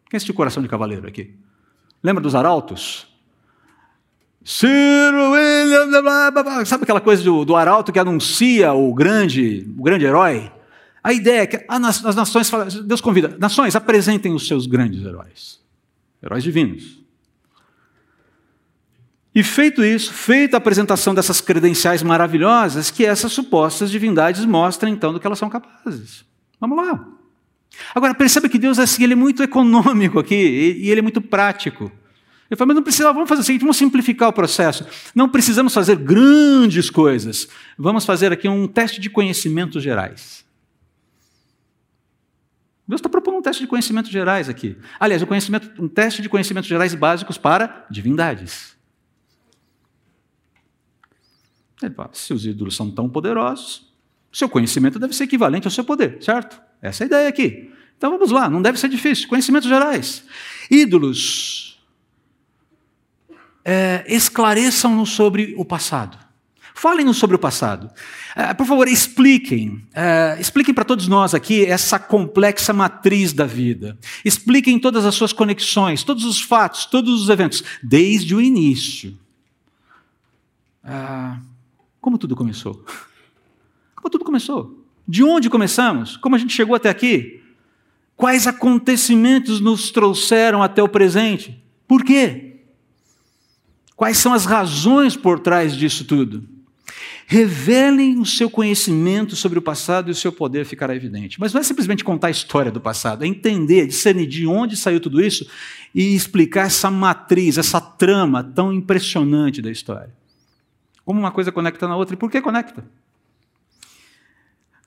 Quem 0.10 0.18
assistiu 0.18 0.36
Coração 0.36 0.62
de 0.62 0.68
Cavaleiro 0.68 1.08
aqui? 1.08 1.36
Lembra 2.04 2.22
dos 2.22 2.36
arautos? 2.36 3.08
Sir 4.44 4.68
William, 5.14 5.90
blá, 6.02 6.32
blá, 6.32 6.44
blá. 6.44 6.66
sabe 6.66 6.84
aquela 6.84 7.00
coisa 7.00 7.24
do, 7.24 7.46
do 7.46 7.56
arauto 7.56 7.94
que 7.94 8.00
anuncia 8.00 8.74
o 8.74 8.94
grande, 8.94 9.74
o 9.78 9.84
grande 9.84 10.04
herói? 10.04 10.52
A 11.02 11.14
ideia 11.14 11.44
é 11.44 11.48
que 11.48 11.66
as 11.66 12.14
nações, 12.14 12.52
Deus 12.84 13.00
convida, 13.00 13.38
nações, 13.40 13.74
apresentem 13.74 14.34
os 14.34 14.46
seus 14.46 14.68
grandes 14.68 15.02
heróis 15.06 15.61
heróis 16.22 16.44
divinos. 16.44 17.02
E 19.34 19.44
feito 19.44 19.84
isso, 19.84 20.14
feita 20.14 20.58
a 20.58 20.60
apresentação 20.60 21.16
dessas 21.16 21.40
credenciais 21.40 22.04
maravilhosas, 22.04 22.92
que 22.92 23.06
essas 23.06 23.32
supostas 23.32 23.90
divindades 23.90 24.44
mostram 24.46 24.92
então 24.92 25.14
do 25.14 25.20
que 25.20 25.26
elas 25.26 25.40
são 25.40 25.50
capazes. 25.50 26.26
Vamos 26.60 26.78
lá. 26.78 27.08
Agora, 27.96 28.14
perceba 28.14 28.50
que 28.50 28.60
Deus 28.60 28.78
assim, 28.78 29.04
ele 29.04 29.14
é 29.14 29.16
muito 29.16 29.42
econômico 29.42 30.20
aqui 30.20 30.36
e 30.36 30.90
ele 30.90 31.00
é 31.00 31.02
muito 31.02 31.22
prático. 31.22 31.90
Ele 32.50 32.58
fala, 32.58 32.68
mas 32.68 32.76
não 32.76 32.84
precisa, 32.84 33.14
vamos 33.14 33.30
fazer 33.30 33.42
o 33.42 33.46
seguinte, 33.46 33.62
vamos 33.62 33.78
simplificar 33.78 34.28
o 34.28 34.34
processo. 34.34 34.86
Não 35.16 35.30
precisamos 35.30 35.74
fazer 35.74 35.96
grandes 35.96 36.90
coisas. 36.90 37.48
Vamos 37.78 38.04
fazer 38.04 38.34
aqui 38.34 38.50
um 38.50 38.68
teste 38.68 39.00
de 39.00 39.10
conhecimentos 39.10 39.82
gerais. 39.82 40.44
Deus 42.92 43.00
está 43.00 43.08
propondo 43.08 43.38
um 43.38 43.42
teste 43.42 43.64
de 43.64 43.68
conhecimentos 43.68 44.12
gerais 44.12 44.50
aqui. 44.50 44.78
Aliás, 45.00 45.24
um, 45.24 45.28
um 45.80 45.88
teste 45.88 46.22
de 46.22 46.28
conhecimentos 46.28 46.68
gerais 46.68 46.94
básicos 46.94 47.38
para 47.38 47.86
divindades. 47.90 48.76
se 52.12 52.34
os 52.34 52.46
ídolos 52.46 52.76
são 52.76 52.92
tão 52.92 53.08
poderosos, 53.10 53.90
seu 54.30 54.50
conhecimento 54.50 55.00
deve 55.00 55.16
ser 55.16 55.24
equivalente 55.24 55.66
ao 55.66 55.72
seu 55.72 55.86
poder, 55.86 56.22
certo? 56.22 56.62
Essa 56.82 57.04
é 57.04 57.06
a 57.06 57.08
ideia 57.08 57.30
aqui. 57.30 57.74
Então 57.98 58.12
vamos 58.12 58.30
lá, 58.30 58.50
não 58.50 58.62
deve 58.62 58.78
ser 58.78 58.90
difícil. 58.90 59.30
Conhecimentos 59.30 59.70
gerais. 59.70 60.26
Ídolos. 60.70 61.82
É, 63.64 64.04
Esclareçam-nos 64.06 65.12
sobre 65.12 65.56
o 65.58 65.64
passado. 65.64 66.18
Falem-nos 66.74 67.18
sobre 67.18 67.36
o 67.36 67.40
passado. 67.40 67.90
Uh, 68.36 68.56
por 68.56 68.66
favor, 68.66 68.88
expliquem. 68.88 69.70
Uh, 69.70 70.40
expliquem 70.40 70.74
para 70.74 70.86
todos 70.86 71.08
nós 71.08 71.34
aqui 71.34 71.66
essa 71.66 72.00
complexa 72.00 72.74
matriz 72.74 73.34
da 73.34 73.46
vida. 73.46 73.98
Expliquem 74.24 74.80
todas 74.80 75.06
as 75.06 75.16
suas 75.16 75.34
conexões, 75.34 76.04
todos 76.04 76.26
os 76.26 76.42
fatos, 76.42 76.86
todos 76.86 77.22
os 77.22 77.30
eventos, 77.30 77.64
desde 77.84 78.34
o 78.34 78.42
início. 78.42 79.18
Uh, 80.84 81.40
como 82.00 82.18
tudo 82.18 82.36
começou? 82.36 82.84
Como 83.96 84.10
tudo 84.10 84.26
começou? 84.26 84.84
De 85.08 85.24
onde 85.24 85.48
começamos? 85.48 86.18
Como 86.18 86.36
a 86.36 86.40
gente 86.40 86.54
chegou 86.54 86.76
até 86.76 86.90
aqui? 86.90 87.44
Quais 88.18 88.48
acontecimentos 88.48 89.60
nos 89.60 89.92
trouxeram 89.92 90.64
até 90.64 90.82
o 90.82 90.90
presente? 90.90 91.62
Por 91.88 92.04
quê? 92.04 92.62
Quais 93.96 94.18
são 94.18 94.34
as 94.34 94.46
razões 94.46 95.16
por 95.16 95.40
trás 95.40 95.76
disso 95.76 96.06
tudo? 96.06 96.48
Revelem 97.32 98.20
o 98.20 98.26
seu 98.26 98.50
conhecimento 98.50 99.38
sobre 99.38 99.58
o 99.58 99.62
passado 99.62 100.10
e 100.10 100.12
o 100.12 100.16
seu 100.16 100.34
poder 100.34 100.66
ficará 100.66 100.94
evidente. 100.94 101.40
Mas 101.40 101.54
não 101.54 101.62
é 101.62 101.64
simplesmente 101.64 102.04
contar 102.04 102.28
a 102.28 102.30
história 102.30 102.70
do 102.70 102.82
passado, 102.82 103.24
é 103.24 103.26
entender, 103.26 103.88
discernir 103.88 104.28
de 104.28 104.46
onde 104.46 104.76
saiu 104.76 105.00
tudo 105.00 105.24
isso 105.24 105.50
e 105.96 106.14
explicar 106.14 106.66
essa 106.66 106.92
matriz, 106.92 107.58
essa 107.58 107.80
trama 107.80 108.44
tão 108.44 108.74
impressionante 108.74 109.62
da 109.62 109.72
história. 109.72 110.14
Como 111.06 111.22
uma 111.22 111.32
coisa 111.32 111.54
conecta 111.54 111.88
na 111.88 111.96
outra 111.96 112.16
e 112.16 112.18
por 112.18 112.30
que 112.30 112.42
conecta? 112.42 112.84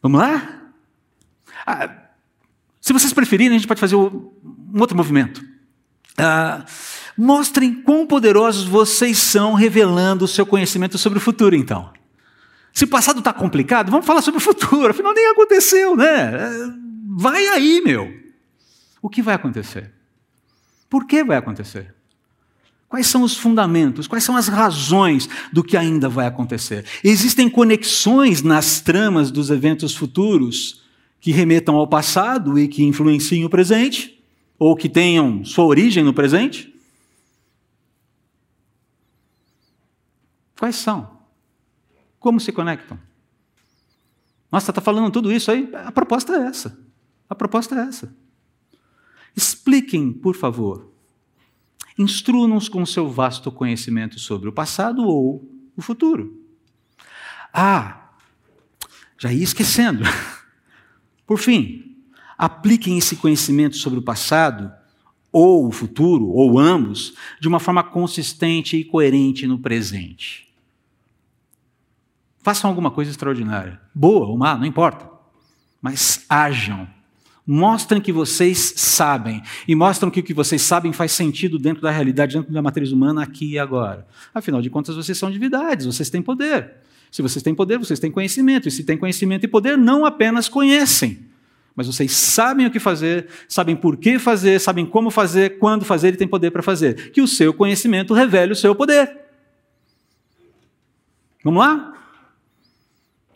Vamos 0.02 0.20
lá? 0.20 0.70
Ah, 1.66 1.96
se 2.78 2.92
vocês 2.92 3.14
preferirem, 3.14 3.56
a 3.56 3.58
gente 3.58 3.66
pode 3.66 3.80
fazer 3.80 3.96
um 3.96 4.30
outro 4.78 4.94
movimento. 4.94 5.42
Ah, 6.18 6.66
mostrem 7.16 7.72
quão 7.72 8.06
poderosos 8.06 8.64
vocês 8.64 9.16
são 9.16 9.54
revelando 9.54 10.26
o 10.26 10.28
seu 10.28 10.44
conhecimento 10.44 10.98
sobre 10.98 11.18
o 11.18 11.22
futuro, 11.22 11.56
então. 11.56 12.03
Se 12.74 12.84
o 12.84 12.88
passado 12.88 13.20
está 13.20 13.32
complicado, 13.32 13.88
vamos 13.92 14.04
falar 14.04 14.20
sobre 14.20 14.38
o 14.38 14.42
futuro. 14.42 14.90
Afinal, 14.90 15.14
nem 15.14 15.30
aconteceu, 15.30 15.96
né? 15.96 16.32
Vai 17.06 17.46
aí, 17.46 17.80
meu. 17.80 18.12
O 19.00 19.08
que 19.08 19.22
vai 19.22 19.36
acontecer? 19.36 19.92
Por 20.90 21.06
que 21.06 21.22
vai 21.22 21.36
acontecer? 21.36 21.94
Quais 22.88 23.06
são 23.06 23.22
os 23.22 23.36
fundamentos? 23.36 24.08
Quais 24.08 24.24
são 24.24 24.36
as 24.36 24.48
razões 24.48 25.28
do 25.52 25.62
que 25.62 25.76
ainda 25.76 26.08
vai 26.08 26.26
acontecer? 26.26 26.84
Existem 27.04 27.48
conexões 27.48 28.42
nas 28.42 28.80
tramas 28.80 29.30
dos 29.30 29.50
eventos 29.50 29.94
futuros 29.94 30.82
que 31.20 31.30
remetam 31.30 31.76
ao 31.76 31.86
passado 31.86 32.58
e 32.58 32.66
que 32.66 32.82
influenciem 32.82 33.44
o 33.44 33.50
presente? 33.50 34.20
Ou 34.58 34.74
que 34.74 34.88
tenham 34.88 35.44
sua 35.44 35.64
origem 35.64 36.02
no 36.02 36.12
presente? 36.12 36.74
Quais 40.58 40.74
são? 40.74 41.13
Como 42.24 42.40
se 42.40 42.52
conectam? 42.52 42.98
Nossa, 44.50 44.70
está 44.70 44.80
falando 44.80 45.12
tudo 45.12 45.30
isso 45.30 45.50
aí? 45.50 45.68
A 45.74 45.92
proposta 45.92 46.32
é 46.32 46.46
essa. 46.46 46.74
A 47.28 47.34
proposta 47.34 47.74
é 47.74 47.80
essa. 47.80 48.16
Expliquem, 49.36 50.10
por 50.10 50.34
favor. 50.34 50.90
Instrua-nos 51.98 52.66
com 52.66 52.86
seu 52.86 53.10
vasto 53.10 53.52
conhecimento 53.52 54.18
sobre 54.18 54.48
o 54.48 54.52
passado 54.54 55.06
ou 55.06 55.46
o 55.76 55.82
futuro. 55.82 56.42
Ah, 57.52 58.08
já 59.18 59.30
ia 59.30 59.44
esquecendo. 59.44 60.04
Por 61.26 61.38
fim, 61.38 61.98
apliquem 62.38 62.96
esse 62.96 63.16
conhecimento 63.16 63.76
sobre 63.76 63.98
o 63.98 64.02
passado 64.02 64.72
ou 65.30 65.68
o 65.68 65.70
futuro, 65.70 66.28
ou 66.28 66.58
ambos, 66.58 67.12
de 67.38 67.48
uma 67.48 67.60
forma 67.60 67.84
consistente 67.84 68.78
e 68.78 68.84
coerente 68.84 69.46
no 69.46 69.58
presente. 69.58 70.43
Façam 72.44 72.68
alguma 72.68 72.90
coisa 72.90 73.10
extraordinária, 73.10 73.80
boa 73.94 74.26
ou 74.26 74.36
má, 74.36 74.54
não 74.54 74.66
importa, 74.66 75.08
mas 75.80 76.26
ajam. 76.28 76.86
Mostrem 77.46 78.02
que 78.02 78.12
vocês 78.12 78.74
sabem, 78.76 79.42
e 79.66 79.74
mostram 79.74 80.10
que 80.10 80.20
o 80.20 80.22
que 80.22 80.34
vocês 80.34 80.60
sabem 80.60 80.92
faz 80.92 81.12
sentido 81.12 81.58
dentro 81.58 81.82
da 81.82 81.90
realidade, 81.90 82.34
dentro 82.34 82.52
da 82.52 82.60
matriz 82.60 82.92
humana, 82.92 83.22
aqui 83.22 83.52
e 83.52 83.58
agora. 83.58 84.06
Afinal 84.34 84.60
de 84.60 84.68
contas, 84.68 84.94
vocês 84.94 85.16
são 85.16 85.30
divindades, 85.30 85.86
vocês 85.86 86.10
têm 86.10 86.20
poder. 86.20 86.72
Se 87.10 87.22
vocês 87.22 87.42
têm 87.42 87.54
poder, 87.54 87.78
vocês 87.78 87.98
têm 87.98 88.10
conhecimento. 88.10 88.68
E 88.68 88.70
se 88.70 88.84
têm 88.84 88.98
conhecimento 88.98 89.44
e 89.44 89.48
poder, 89.48 89.78
não 89.78 90.04
apenas 90.04 90.46
conhecem, 90.46 91.20
mas 91.74 91.86
vocês 91.86 92.12
sabem 92.12 92.66
o 92.66 92.70
que 92.70 92.78
fazer, 92.78 93.28
sabem 93.48 93.74
por 93.74 93.96
que 93.96 94.18
fazer, 94.18 94.60
sabem 94.60 94.84
como 94.84 95.10
fazer, 95.10 95.58
quando 95.58 95.82
fazer 95.82 96.12
e 96.12 96.16
têm 96.18 96.28
poder 96.28 96.50
para 96.50 96.62
fazer. 96.62 97.10
Que 97.10 97.22
o 97.22 97.28
seu 97.28 97.54
conhecimento 97.54 98.12
revele 98.12 98.52
o 98.52 98.56
seu 98.56 98.74
poder. 98.74 99.16
Vamos 101.42 101.60
lá? 101.60 101.94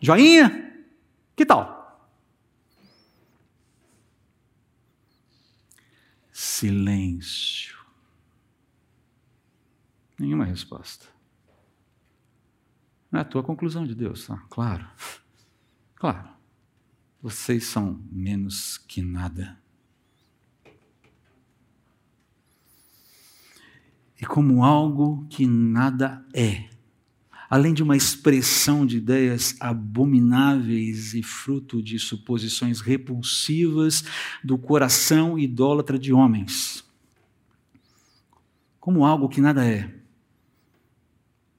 Joinha? 0.01 0.85
Que 1.35 1.45
tal? 1.45 1.77
Silêncio. 6.31 7.77
Nenhuma 10.17 10.45
resposta. 10.45 11.07
Não 13.11 13.19
é 13.19 13.21
a 13.23 13.25
tua 13.25 13.43
conclusão 13.43 13.85
de 13.85 13.95
Deus, 13.95 14.27
tá? 14.27 14.37
Claro. 14.49 14.87
Claro. 15.95 16.29
Vocês 17.21 17.65
são 17.65 18.01
menos 18.11 18.77
que 18.77 19.01
nada. 19.01 19.61
E 24.21 24.25
como 24.25 24.63
algo 24.63 25.25
que 25.29 25.47
nada 25.47 26.25
é, 26.33 26.69
além 27.49 27.73
de 27.73 27.81
uma 27.81 27.97
expressão 27.97 28.85
de 28.85 28.97
ideias 28.97 29.55
abomináveis 29.59 31.15
e 31.15 31.23
fruto 31.23 31.81
de 31.81 31.97
suposições 31.97 32.79
repulsivas 32.79 34.03
do 34.43 34.57
coração 34.57 35.39
idólatra 35.39 35.97
de 35.97 36.13
homens. 36.13 36.83
Como 38.79 39.03
algo 39.03 39.27
que 39.27 39.41
nada 39.41 39.65
é, 39.65 39.93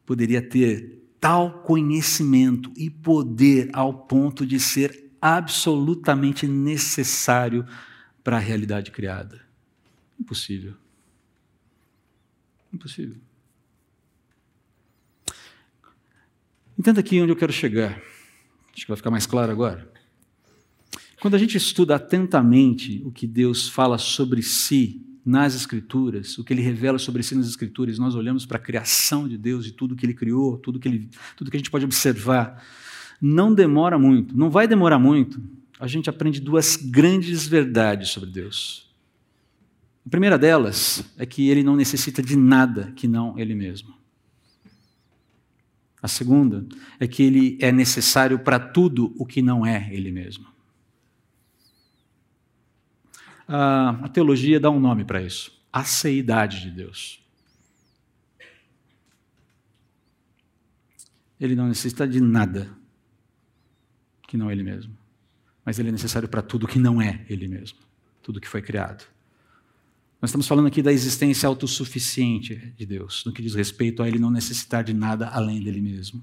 poderia 0.06 0.40
ter 0.40 1.00
tal 1.20 1.62
conhecimento 1.62 2.72
e 2.76 2.88
poder 2.88 3.68
ao 3.72 3.92
ponto 3.92 4.46
de 4.46 4.58
ser 4.58 5.10
absolutamente 5.20 6.46
necessário 6.46 7.66
para 8.22 8.36
a 8.36 8.40
realidade 8.40 8.90
criada. 8.90 9.40
Impossível. 10.18 10.74
Impossível. 12.72 13.20
Entenda 16.80 17.00
aqui 17.00 17.20
onde 17.20 17.30
eu 17.30 17.36
quero 17.36 17.52
chegar. 17.52 18.00
Acho 18.72 18.86
que 18.86 18.88
vai 18.88 18.96
ficar 18.96 19.10
mais 19.10 19.26
claro 19.26 19.52
agora. 19.52 19.86
Quando 21.20 21.34
a 21.34 21.38
gente 21.38 21.54
estuda 21.54 21.96
atentamente 21.96 23.02
o 23.04 23.12
que 23.12 23.26
Deus 23.26 23.68
fala 23.68 23.98
sobre 23.98 24.42
si 24.42 25.04
nas 25.22 25.54
Escrituras, 25.54 26.38
o 26.38 26.42
que 26.42 26.54
ele 26.54 26.62
revela 26.62 26.98
sobre 26.98 27.22
si 27.22 27.34
nas 27.34 27.46
Escrituras, 27.46 27.98
nós 27.98 28.14
olhamos 28.14 28.46
para 28.46 28.56
a 28.56 28.60
criação 28.60 29.28
de 29.28 29.36
Deus 29.36 29.66
e 29.66 29.72
tudo 29.72 29.94
que 29.94 30.06
ele 30.06 30.14
criou, 30.14 30.56
tudo 30.56 30.80
que, 30.80 30.88
ele, 30.88 31.10
tudo 31.36 31.50
que 31.50 31.58
a 31.58 31.60
gente 31.60 31.70
pode 31.70 31.84
observar 31.84 32.64
não 33.20 33.52
demora 33.52 33.98
muito, 33.98 34.34
não 34.34 34.48
vai 34.48 34.66
demorar 34.66 34.98
muito, 34.98 35.38
a 35.78 35.86
gente 35.86 36.08
aprende 36.08 36.40
duas 36.40 36.76
grandes 36.76 37.46
verdades 37.46 38.08
sobre 38.08 38.30
Deus. 38.30 38.90
A 40.06 40.08
primeira 40.08 40.38
delas 40.38 41.04
é 41.18 41.26
que 41.26 41.50
ele 41.50 41.62
não 41.62 41.76
necessita 41.76 42.22
de 42.22 42.36
nada 42.36 42.90
que 42.96 43.06
não 43.06 43.38
ele 43.38 43.54
mesmo. 43.54 43.99
A 46.02 46.08
segunda 46.08 46.66
é 46.98 47.06
que 47.06 47.22
ele 47.22 47.58
é 47.60 47.70
necessário 47.70 48.38
para 48.38 48.58
tudo 48.58 49.14
o 49.18 49.26
que 49.26 49.42
não 49.42 49.64
é 49.66 49.88
ele 49.92 50.10
mesmo. 50.10 50.46
A 53.46 54.08
teologia 54.08 54.60
dá 54.60 54.70
um 54.70 54.78
nome 54.78 55.04
para 55.04 55.20
isso: 55.20 55.52
a 55.72 55.84
seidade 55.84 56.60
de 56.60 56.70
Deus. 56.70 57.20
Ele 61.40 61.56
não 61.56 61.68
necessita 61.68 62.06
de 62.06 62.20
nada 62.20 62.70
que 64.28 64.36
não 64.36 64.50
é 64.50 64.52
Ele 64.52 64.62
mesmo. 64.62 64.96
Mas 65.64 65.78
Ele 65.78 65.88
é 65.88 65.92
necessário 65.92 66.28
para 66.28 66.42
tudo 66.42 66.68
que 66.68 66.78
não 66.78 67.00
é 67.00 67.24
Ele 67.28 67.48
mesmo, 67.48 67.78
tudo 68.22 68.40
que 68.40 68.46
foi 68.46 68.62
criado. 68.62 69.04
Nós 70.20 70.28
estamos 70.30 70.46
falando 70.46 70.66
aqui 70.66 70.82
da 70.82 70.92
existência 70.92 71.46
autossuficiente 71.46 72.74
de 72.76 72.84
Deus, 72.84 73.24
no 73.24 73.32
que 73.32 73.40
diz 73.40 73.54
respeito 73.54 74.02
a 74.02 74.08
Ele 74.08 74.18
não 74.18 74.30
necessitar 74.30 74.84
de 74.84 74.92
nada 74.92 75.28
além 75.28 75.62
dele 75.62 75.80
mesmo. 75.80 76.22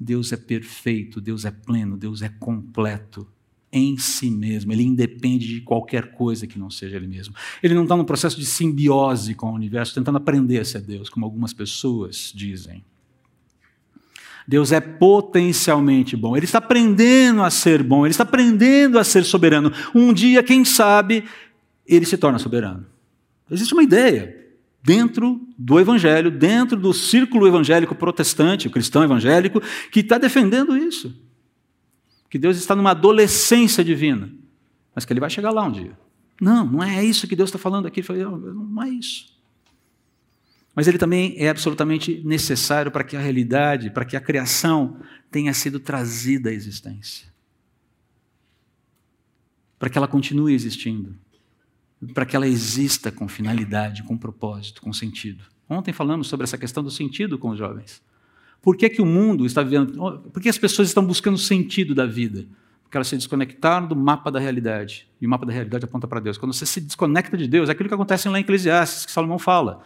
Deus 0.00 0.32
é 0.32 0.36
perfeito, 0.36 1.20
Deus 1.20 1.44
é 1.44 1.50
pleno, 1.50 1.96
Deus 1.96 2.22
é 2.22 2.28
completo 2.28 3.26
em 3.70 3.98
si 3.98 4.30
mesmo. 4.30 4.72
Ele 4.72 4.82
independe 4.82 5.46
de 5.46 5.60
qualquer 5.60 6.12
coisa 6.12 6.46
que 6.46 6.58
não 6.58 6.70
seja 6.70 6.96
Ele 6.96 7.06
mesmo. 7.06 7.34
Ele 7.62 7.74
não 7.74 7.82
está 7.82 7.94
num 7.94 8.04
processo 8.04 8.38
de 8.38 8.46
simbiose 8.46 9.34
com 9.34 9.50
o 9.50 9.54
universo, 9.54 9.94
tentando 9.94 10.16
aprender 10.16 10.60
a 10.60 10.64
ser 10.64 10.80
Deus, 10.80 11.10
como 11.10 11.26
algumas 11.26 11.52
pessoas 11.52 12.32
dizem. 12.34 12.82
Deus 14.46 14.72
é 14.72 14.80
potencialmente 14.80 16.16
bom. 16.16 16.34
Ele 16.34 16.46
está 16.46 16.56
aprendendo 16.56 17.42
a 17.42 17.50
ser 17.50 17.82
bom, 17.82 18.06
ele 18.06 18.12
está 18.12 18.22
aprendendo 18.22 18.98
a 18.98 19.04
ser 19.04 19.22
soberano. 19.22 19.70
Um 19.94 20.14
dia, 20.14 20.42
quem 20.42 20.64
sabe, 20.64 21.24
ele 21.86 22.06
se 22.06 22.16
torna 22.16 22.38
soberano. 22.38 22.86
Existe 23.50 23.72
uma 23.72 23.82
ideia 23.82 24.46
dentro 24.82 25.40
do 25.56 25.78
evangelho, 25.78 26.30
dentro 26.30 26.78
do 26.78 26.92
círculo 26.92 27.46
evangélico 27.46 27.94
protestante, 27.94 28.68
o 28.68 28.70
cristão 28.70 29.02
evangélico, 29.02 29.60
que 29.90 30.00
está 30.00 30.18
defendendo 30.18 30.76
isso. 30.76 31.14
Que 32.30 32.38
Deus 32.38 32.56
está 32.56 32.76
numa 32.76 32.90
adolescência 32.90 33.82
divina, 33.82 34.30
mas 34.94 35.04
que 35.04 35.12
ele 35.12 35.20
vai 35.20 35.30
chegar 35.30 35.50
lá 35.50 35.64
um 35.64 35.72
dia. 35.72 35.98
Não, 36.40 36.64
não 36.64 36.82
é 36.82 37.04
isso 37.04 37.26
que 37.26 37.34
Deus 37.34 37.48
está 37.48 37.58
falando 37.58 37.86
aqui. 37.86 38.02
Não 38.12 38.82
é 38.82 38.88
isso 38.90 39.38
mas 40.78 40.86
ele 40.86 40.96
também 40.96 41.34
é 41.36 41.48
absolutamente 41.48 42.22
necessário 42.24 42.88
para 42.92 43.02
que 43.02 43.16
a 43.16 43.20
realidade, 43.20 43.90
para 43.90 44.04
que 44.04 44.16
a 44.16 44.20
criação 44.20 45.00
tenha 45.28 45.52
sido 45.52 45.80
trazida 45.80 46.50
à 46.50 46.52
existência. 46.52 47.26
Para 49.76 49.90
que 49.90 49.98
ela 49.98 50.06
continue 50.06 50.54
existindo. 50.54 51.16
Para 52.14 52.24
que 52.24 52.36
ela 52.36 52.46
exista 52.46 53.10
com 53.10 53.26
finalidade, 53.26 54.02
com 54.02 54.16
propósito, 54.16 54.80
com 54.80 54.92
sentido. 54.92 55.44
Ontem 55.68 55.92
falamos 55.92 56.28
sobre 56.28 56.44
essa 56.44 56.56
questão 56.56 56.82
do 56.82 56.90
sentido 56.90 57.38
com 57.38 57.50
os 57.50 57.58
jovens. 57.58 58.02
Por 58.62 58.76
que, 58.76 58.88
que 58.88 59.02
o 59.02 59.06
mundo 59.06 59.46
está 59.46 59.62
vivendo. 59.62 60.20
Por 60.32 60.42
que 60.42 60.48
as 60.48 60.58
pessoas 60.58 60.88
estão 60.88 61.04
buscando 61.04 61.34
o 61.34 61.38
sentido 61.38 61.94
da 61.94 62.06
vida? 62.06 62.46
Porque 62.82 62.96
elas 62.96 63.08
se 63.08 63.16
desconectaram 63.16 63.86
do 63.86 63.94
mapa 63.94 64.30
da 64.30 64.38
realidade. 64.38 65.06
E 65.20 65.26
o 65.26 65.30
mapa 65.30 65.44
da 65.44 65.52
realidade 65.52 65.84
aponta 65.84 66.08
para 66.08 66.20
Deus. 66.20 66.38
Quando 66.38 66.54
você 66.54 66.64
se 66.64 66.80
desconecta 66.80 67.36
de 67.36 67.46
Deus, 67.46 67.68
é 67.68 67.72
aquilo 67.72 67.88
que 67.88 67.94
acontece 67.94 68.28
lá 68.28 68.38
em 68.38 68.40
Eclesiastes, 68.40 69.04
que 69.04 69.12
Salomão 69.12 69.38
fala. 69.38 69.84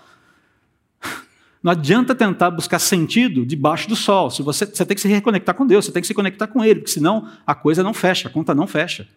Não 1.62 1.72
adianta 1.72 2.14
tentar 2.14 2.50
buscar 2.50 2.78
sentido 2.78 3.44
debaixo 3.44 3.88
do 3.88 3.96
sol. 3.96 4.30
Se 4.30 4.40
você, 4.42 4.66
você 4.66 4.86
tem 4.86 4.94
que 4.94 5.00
se 5.00 5.08
reconectar 5.08 5.54
com 5.54 5.66
Deus, 5.66 5.84
você 5.84 5.92
tem 5.92 6.00
que 6.00 6.06
se 6.06 6.14
conectar 6.14 6.46
com 6.46 6.64
Ele, 6.64 6.80
porque 6.80 6.92
senão 6.92 7.28
a 7.46 7.54
coisa 7.54 7.82
não 7.82 7.92
fecha, 7.92 8.28
a 8.28 8.30
conta 8.30 8.54
não 8.54 8.66
fecha. 8.66 9.08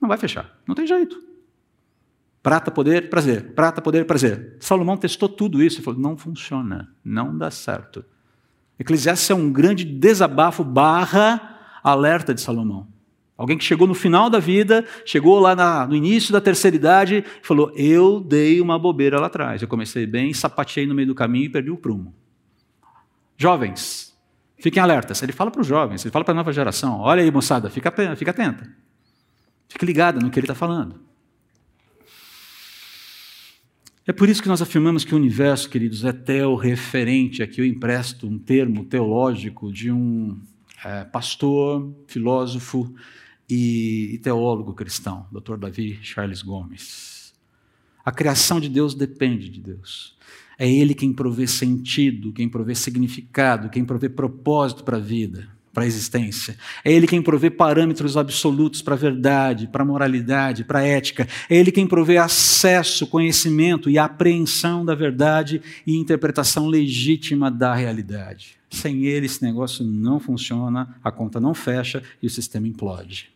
Não 0.00 0.08
vai 0.08 0.18
fechar, 0.18 0.56
não 0.66 0.74
tem 0.74 0.86
jeito. 0.86 1.20
Prata, 2.46 2.70
poder, 2.70 3.10
prazer. 3.10 3.54
Prata, 3.56 3.82
poder, 3.82 4.06
prazer. 4.06 4.54
Salomão 4.60 4.96
testou 4.96 5.28
tudo 5.28 5.60
isso 5.60 5.80
e 5.80 5.82
falou: 5.82 5.98
não 5.98 6.16
funciona, 6.16 6.88
não 7.04 7.36
dá 7.36 7.50
certo. 7.50 8.04
Eclesiastes 8.78 9.28
é 9.30 9.34
um 9.34 9.50
grande 9.50 9.84
desabafo 9.84 10.62
barra 10.62 11.58
alerta 11.82 12.32
de 12.32 12.40
Salomão. 12.40 12.86
Alguém 13.36 13.58
que 13.58 13.64
chegou 13.64 13.88
no 13.88 13.94
final 13.94 14.30
da 14.30 14.38
vida, 14.38 14.84
chegou 15.04 15.40
lá 15.40 15.56
na, 15.56 15.88
no 15.88 15.96
início 15.96 16.32
da 16.32 16.40
terceira 16.40 16.76
idade 16.76 17.24
falou: 17.42 17.72
Eu 17.74 18.20
dei 18.20 18.60
uma 18.60 18.78
bobeira 18.78 19.18
lá 19.18 19.26
atrás. 19.26 19.60
Eu 19.60 19.66
comecei 19.66 20.06
bem, 20.06 20.32
sapateei 20.32 20.86
no 20.86 20.94
meio 20.94 21.08
do 21.08 21.16
caminho 21.16 21.46
e 21.46 21.48
perdi 21.48 21.72
o 21.72 21.76
prumo. 21.76 22.14
Jovens, 23.36 24.16
fiquem 24.56 24.80
alertas. 24.80 25.20
Ele 25.20 25.32
fala 25.32 25.50
para 25.50 25.62
os 25.62 25.66
jovens, 25.66 26.04
ele 26.04 26.12
fala 26.12 26.24
para 26.24 26.30
a 26.30 26.36
nova 26.36 26.52
geração: 26.52 27.00
Olha 27.00 27.24
aí, 27.24 27.30
moçada, 27.32 27.68
fica, 27.70 27.92
fica 28.14 28.30
atenta. 28.30 28.72
Fique 29.68 29.84
ligada 29.84 30.20
no 30.20 30.30
que 30.30 30.38
ele 30.38 30.44
está 30.44 30.54
falando. 30.54 31.05
É 34.08 34.12
por 34.12 34.28
isso 34.28 34.40
que 34.40 34.48
nós 34.48 34.62
afirmamos 34.62 35.04
que 35.04 35.12
o 35.12 35.18
universo, 35.18 35.68
queridos, 35.68 36.04
é 36.04 36.12
teo-referente. 36.12 37.42
Aqui 37.42 37.60
eu 37.60 37.66
empresto 37.66 38.28
um 38.28 38.38
termo 38.38 38.84
teológico 38.84 39.72
de 39.72 39.90
um 39.90 40.40
é, 40.84 41.02
pastor, 41.02 41.92
filósofo 42.06 42.94
e, 43.50 44.20
teólogo 44.22 44.74
cristão, 44.74 45.26
Dr. 45.32 45.56
Davi 45.56 45.98
Charles 46.02 46.40
Gomes. 46.40 47.34
A 48.04 48.12
criação 48.12 48.60
de 48.60 48.68
Deus 48.68 48.94
depende 48.94 49.48
de 49.48 49.60
Deus. 49.60 50.16
É 50.56 50.70
Ele 50.70 50.94
quem 50.94 51.12
provê 51.12 51.48
sentido, 51.48 52.32
quem 52.32 52.48
provê 52.48 52.76
significado, 52.76 53.68
quem 53.70 53.84
provê 53.84 54.08
propósito 54.08 54.84
para 54.84 54.98
a 54.98 55.00
vida, 55.00 55.48
para 55.76 55.84
a 55.84 55.86
existência. 55.86 56.56
É 56.82 56.90
Ele 56.90 57.06
quem 57.06 57.20
provê 57.20 57.50
parâmetros 57.50 58.16
absolutos 58.16 58.80
para 58.80 58.94
a 58.94 58.96
verdade, 58.96 59.66
para 59.66 59.82
a 59.82 59.84
moralidade, 59.84 60.64
para 60.64 60.78
a 60.78 60.82
ética. 60.82 61.28
É 61.50 61.54
Ele 61.54 61.70
quem 61.70 61.86
provê 61.86 62.16
acesso, 62.16 63.06
conhecimento 63.06 63.90
e 63.90 63.98
apreensão 63.98 64.86
da 64.86 64.94
verdade 64.94 65.60
e 65.86 65.94
interpretação 65.94 66.66
legítima 66.66 67.50
da 67.50 67.74
realidade. 67.74 68.56
Sem 68.70 69.04
Ele, 69.04 69.26
esse 69.26 69.42
negócio 69.42 69.84
não 69.84 70.18
funciona, 70.18 70.96
a 71.04 71.10
conta 71.10 71.38
não 71.38 71.52
fecha 71.52 72.02
e 72.22 72.26
o 72.26 72.30
sistema 72.30 72.66
implode. 72.66 73.30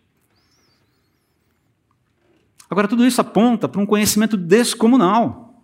Agora, 2.70 2.88
tudo 2.88 3.05
isso 3.05 3.20
aponta 3.20 3.68
para 3.68 3.83
um 3.83 3.87
conhecimento 3.87 4.38
descomunal. 4.38 5.62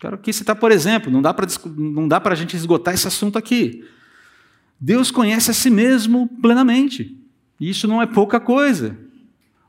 Quero 0.00 0.16
aqui 0.16 0.32
citar, 0.32 0.56
por 0.56 0.72
exemplo, 0.72 1.08
não 1.08 1.22
dá 1.22 2.20
para 2.20 2.32
a 2.32 2.36
gente 2.36 2.56
esgotar 2.56 2.94
esse 2.94 3.06
assunto 3.06 3.38
aqui. 3.38 3.84
Deus 4.80 5.10
conhece 5.10 5.50
a 5.50 5.54
si 5.54 5.70
mesmo 5.70 6.28
plenamente. 6.40 7.16
E 7.58 7.70
isso 7.70 7.88
não 7.88 8.00
é 8.00 8.06
pouca 8.06 8.38
coisa. 8.38 8.96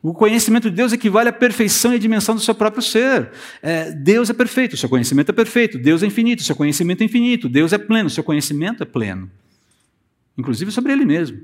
O 0.01 0.13
conhecimento 0.13 0.69
de 0.69 0.75
Deus 0.75 0.93
equivale 0.93 1.29
à 1.29 1.33
perfeição 1.33 1.91
e 1.91 1.95
à 1.95 1.99
dimensão 1.99 2.35
do 2.35 2.41
seu 2.41 2.53
próprio 2.53 2.83
ser. 2.83 3.31
É, 3.61 3.91
Deus 3.91 4.29
é 4.29 4.33
perfeito, 4.33 4.73
o 4.73 4.77
seu 4.77 4.87
conhecimento 4.87 5.29
é 5.29 5.33
perfeito. 5.33 5.77
Deus 5.77 6.03
é 6.03 6.05
infinito, 6.05 6.41
o 6.41 6.43
seu 6.43 6.55
conhecimento 6.55 7.01
é 7.01 7.05
infinito. 7.05 7.49
Deus 7.49 7.73
é 7.73 7.77
pleno, 7.77 8.07
o 8.07 8.11
seu 8.11 8.23
conhecimento 8.23 8.83
é 8.83 8.85
pleno. 8.85 9.29
Inclusive 10.37 10.71
sobre 10.71 10.93
Ele 10.93 11.05
mesmo. 11.05 11.41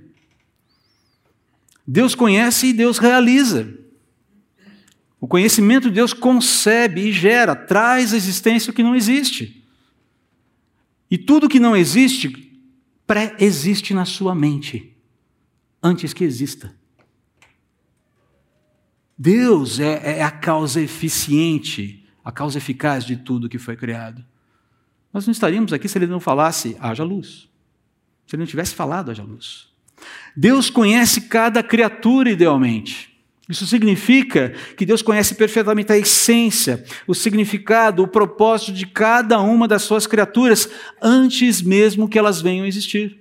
Deus 1.85 2.15
conhece 2.15 2.67
e 2.67 2.73
Deus 2.73 2.97
realiza. 2.97 3.73
O 5.19 5.27
conhecimento 5.27 5.89
de 5.89 5.95
Deus 5.95 6.13
concebe 6.13 7.07
e 7.07 7.11
gera, 7.11 7.55
traz 7.55 8.13
à 8.13 8.17
existência 8.17 8.71
o 8.71 8.73
que 8.73 8.83
não 8.83 8.95
existe. 8.95 9.63
E 11.09 11.17
tudo 11.17 11.49
que 11.49 11.59
não 11.59 11.75
existe, 11.75 12.52
pré-existe 13.13 13.93
na 13.93 14.05
sua 14.05 14.33
mente, 14.33 14.97
antes 15.83 16.13
que 16.13 16.23
exista. 16.23 16.75
Deus 19.15 19.79
é, 19.79 20.17
é, 20.17 20.23
a 20.23 20.31
causa 20.31 20.81
eficiente, 20.81 22.09
a 22.25 22.31
causa 22.31 22.57
eficaz 22.57 23.05
de 23.05 23.15
tudo 23.15 23.47
que 23.47 23.59
foi 23.59 23.75
criado. 23.75 24.25
Nós 25.13 25.27
não 25.27 25.31
estaríamos 25.31 25.71
aqui 25.71 25.87
se 25.87 25.95
ele 25.95 26.07
não 26.07 26.19
falasse, 26.19 26.75
haja 26.79 27.03
luz. 27.03 27.47
Se 28.25 28.35
ele 28.35 28.41
não 28.41 28.47
tivesse 28.47 28.73
falado, 28.73 29.11
haja 29.11 29.21
luz. 29.21 29.67
Deus 30.35 30.71
conhece 30.71 31.21
cada 31.21 31.61
criatura 31.61 32.31
idealmente. 32.31 33.12
Isso 33.49 33.67
significa 33.67 34.51
que 34.77 34.85
Deus 34.85 35.01
conhece 35.01 35.35
perfeitamente 35.35 35.91
a 35.91 35.97
essência, 35.97 36.83
o 37.05 37.13
significado, 37.13 38.01
o 38.01 38.07
propósito 38.07 38.71
de 38.71 38.87
cada 38.87 39.41
uma 39.41 39.67
das 39.67 39.81
suas 39.81 40.07
criaturas 40.07 40.69
antes 41.01 41.61
mesmo 41.61 42.07
que 42.07 42.17
elas 42.17 42.39
venham 42.39 42.63
a 42.63 42.67
existir. 42.67 43.19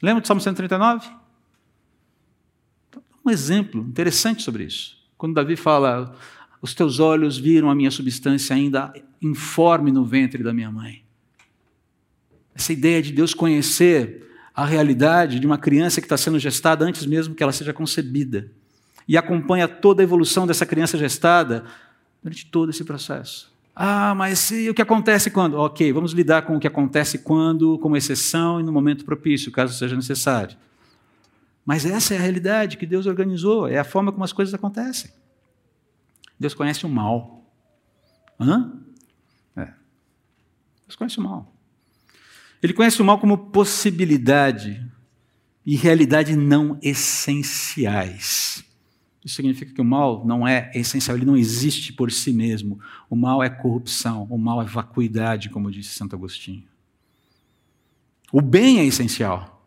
Lembra 0.00 0.20
do 0.20 0.26
Salmo 0.26 0.40
139? 0.40 1.08
Um 3.24 3.30
exemplo 3.30 3.80
interessante 3.80 4.42
sobre 4.42 4.64
isso. 4.64 4.96
Quando 5.18 5.34
Davi 5.34 5.56
fala: 5.56 6.14
Os 6.62 6.72
teus 6.72 7.00
olhos 7.00 7.36
viram 7.36 7.68
a 7.70 7.74
minha 7.74 7.90
substância 7.90 8.54
ainda 8.54 8.92
informe 9.20 9.90
no 9.90 10.04
ventre 10.04 10.44
da 10.44 10.52
minha 10.52 10.70
mãe. 10.70 11.02
Essa 12.54 12.72
ideia 12.72 13.02
de 13.02 13.10
Deus 13.10 13.34
conhecer 13.34 14.30
a 14.54 14.64
realidade 14.64 15.40
de 15.40 15.46
uma 15.46 15.58
criança 15.58 16.00
que 16.00 16.04
está 16.04 16.16
sendo 16.16 16.38
gestada 16.38 16.84
antes 16.84 17.04
mesmo 17.04 17.34
que 17.34 17.42
ela 17.42 17.50
seja 17.50 17.72
concebida 17.72 18.48
e 19.06 19.16
acompanha 19.16 19.68
toda 19.68 20.02
a 20.02 20.04
evolução 20.04 20.46
dessa 20.46 20.64
criança 20.64 20.96
gestada 20.96 21.64
durante 22.22 22.46
todo 22.46 22.70
esse 22.70 22.84
processo. 22.84 23.52
Ah, 23.76 24.14
mas 24.14 24.50
e 24.50 24.70
o 24.70 24.74
que 24.74 24.80
acontece 24.80 25.30
quando? 25.30 25.58
Ok, 25.58 25.92
vamos 25.92 26.12
lidar 26.12 26.42
com 26.42 26.56
o 26.56 26.60
que 26.60 26.66
acontece 26.66 27.18
quando, 27.18 27.78
como 27.78 27.96
exceção 27.96 28.60
e 28.60 28.62
no 28.62 28.72
momento 28.72 29.04
propício, 29.04 29.50
caso 29.50 29.76
seja 29.76 29.96
necessário. 29.96 30.56
Mas 31.66 31.84
essa 31.84 32.14
é 32.14 32.18
a 32.18 32.20
realidade 32.20 32.76
que 32.76 32.86
Deus 32.86 33.06
organizou, 33.06 33.66
é 33.66 33.78
a 33.78 33.84
forma 33.84 34.12
como 34.12 34.24
as 34.24 34.32
coisas 34.32 34.54
acontecem. 34.54 35.10
Deus 36.38 36.54
conhece 36.54 36.86
o 36.86 36.88
mal. 36.88 37.44
Hã? 38.38 38.72
É. 39.56 39.72
Deus 40.86 40.96
conhece 40.96 41.18
o 41.18 41.22
mal. 41.22 41.52
Ele 42.62 42.72
conhece 42.72 43.02
o 43.02 43.04
mal 43.04 43.18
como 43.18 43.50
possibilidade 43.50 44.86
e 45.66 45.76
realidade 45.76 46.36
não 46.36 46.78
essenciais. 46.82 48.64
Isso 49.24 49.36
significa 49.36 49.72
que 49.72 49.80
o 49.80 49.84
mal 49.84 50.24
não 50.26 50.46
é 50.46 50.70
essencial, 50.74 51.16
ele 51.16 51.24
não 51.24 51.36
existe 51.36 51.92
por 51.92 52.12
si 52.12 52.32
mesmo. 52.32 52.78
O 53.08 53.16
mal 53.16 53.42
é 53.42 53.48
corrupção, 53.48 54.26
o 54.28 54.36
mal 54.36 54.60
é 54.60 54.66
vacuidade, 54.66 55.48
como 55.48 55.70
disse 55.70 55.94
Santo 55.94 56.14
Agostinho. 56.14 56.64
O 58.30 58.42
bem 58.42 58.80
é 58.80 58.84
essencial. 58.84 59.66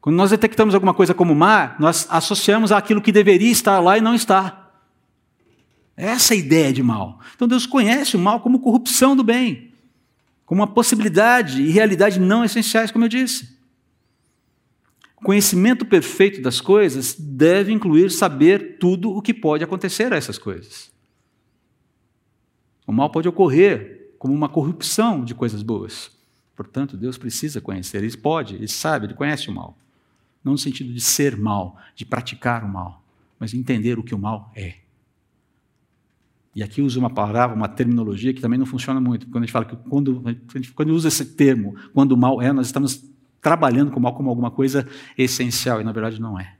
Quando 0.00 0.16
nós 0.16 0.30
detectamos 0.30 0.74
alguma 0.74 0.94
coisa 0.94 1.12
como 1.12 1.34
má, 1.34 1.74
nós 1.80 2.06
associamos 2.08 2.70
àquilo 2.70 3.02
que 3.02 3.10
deveria 3.10 3.50
estar 3.50 3.80
lá 3.80 3.98
e 3.98 4.00
não 4.00 4.14
está. 4.14 4.70
Essa 5.96 6.34
é 6.34 6.36
a 6.36 6.40
ideia 6.40 6.72
de 6.72 6.82
mal. 6.82 7.18
Então 7.34 7.48
Deus 7.48 7.66
conhece 7.66 8.14
o 8.16 8.20
mal 8.20 8.40
como 8.40 8.60
corrupção 8.60 9.16
do 9.16 9.24
bem, 9.24 9.72
como 10.46 10.60
uma 10.60 10.68
possibilidade 10.68 11.60
e 11.60 11.70
realidade 11.70 12.20
não 12.20 12.44
essenciais, 12.44 12.92
como 12.92 13.04
eu 13.04 13.08
disse. 13.08 13.57
Conhecimento 15.22 15.84
perfeito 15.84 16.40
das 16.40 16.60
coisas 16.60 17.14
deve 17.18 17.72
incluir 17.72 18.10
saber 18.10 18.78
tudo 18.78 19.10
o 19.10 19.20
que 19.20 19.34
pode 19.34 19.64
acontecer 19.64 20.12
a 20.12 20.16
essas 20.16 20.38
coisas. 20.38 20.92
O 22.86 22.92
mal 22.92 23.10
pode 23.10 23.28
ocorrer 23.28 24.14
como 24.18 24.32
uma 24.32 24.48
corrupção 24.48 25.24
de 25.24 25.34
coisas 25.34 25.62
boas. 25.62 26.10
Portanto, 26.54 26.96
Deus 26.96 27.18
precisa 27.18 27.60
conhecer. 27.60 28.02
Ele 28.02 28.16
pode, 28.16 28.54
ele 28.54 28.68
sabe, 28.68 29.06
ele 29.06 29.14
conhece 29.14 29.50
o 29.50 29.52
mal. 29.52 29.76
Não 30.42 30.52
no 30.52 30.58
sentido 30.58 30.92
de 30.92 31.00
ser 31.00 31.36
mal, 31.36 31.76
de 31.94 32.04
praticar 32.04 32.64
o 32.64 32.68
mal, 32.68 33.02
mas 33.38 33.52
entender 33.52 33.98
o 33.98 34.02
que 34.02 34.14
o 34.14 34.18
mal 34.18 34.50
é. 34.54 34.76
E 36.54 36.62
aqui 36.62 36.80
usa 36.80 36.98
uma 36.98 37.10
palavra, 37.10 37.54
uma 37.54 37.68
terminologia 37.68 38.32
que 38.32 38.40
também 38.40 38.58
não 38.58 38.66
funciona 38.66 39.00
muito. 39.00 39.26
Quando 39.26 39.44
a 39.44 39.46
gente 39.46 39.52
fala 39.52 39.64
que 39.64 39.76
quando, 39.76 40.22
quando 40.74 40.90
usa 40.90 41.08
esse 41.08 41.24
termo, 41.24 41.76
quando 41.92 42.12
o 42.12 42.16
mal 42.16 42.40
é, 42.40 42.52
nós 42.52 42.66
estamos 42.66 43.04
trabalhando 43.40 43.90
com 43.90 43.98
o 43.98 44.02
mal 44.02 44.14
como 44.14 44.28
alguma 44.28 44.50
coisa 44.50 44.86
essencial, 45.16 45.80
e 45.80 45.84
na 45.84 45.92
verdade 45.92 46.20
não 46.20 46.38
é. 46.38 46.54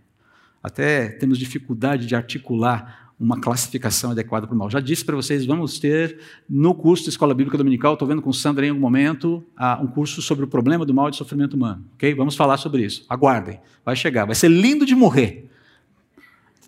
Até 0.63 1.09
temos 1.09 1.39
dificuldade 1.39 2.07
de 2.07 2.15
articular 2.15 3.09
uma 3.19 3.41
classificação 3.41 4.13
adequada 4.13 4.47
para 4.47 4.55
o 4.55 4.59
mal. 4.59 4.71
Já 4.71 4.79
disse 4.79 5.05
para 5.05 5.17
vocês, 5.17 5.45
vamos 5.45 5.79
ter 5.79 6.21
no 6.49 6.73
curso 6.73 7.05
de 7.05 7.11
Escola 7.11 7.35
Bíblica 7.35 7.59
Dominical, 7.59 7.95
estou 7.95 8.07
vendo 8.07 8.23
com 8.23 8.31
o 8.31 8.35
Sandra 8.35 8.65
em 8.65 8.69
algum 8.69 8.81
momento, 8.81 9.45
uh, 9.59 9.83
um 9.83 9.89
curso 9.89 10.23
sobre 10.23 10.45
o 10.45 10.49
problema 10.49 10.87
do 10.87 10.95
mal 10.95 11.09
e 11.09 11.11
do 11.11 11.17
sofrimento 11.17 11.55
humano. 11.55 11.85
Ok? 11.95 12.15
Vamos 12.15 12.37
falar 12.37 12.57
sobre 12.59 12.85
isso. 12.85 13.05
Aguardem, 13.09 13.61
vai 13.85 13.97
chegar, 13.97 14.25
vai 14.25 14.37
ser 14.37 14.49
lindo 14.49 14.87
de 14.87 14.95
morrer. 14.95 15.51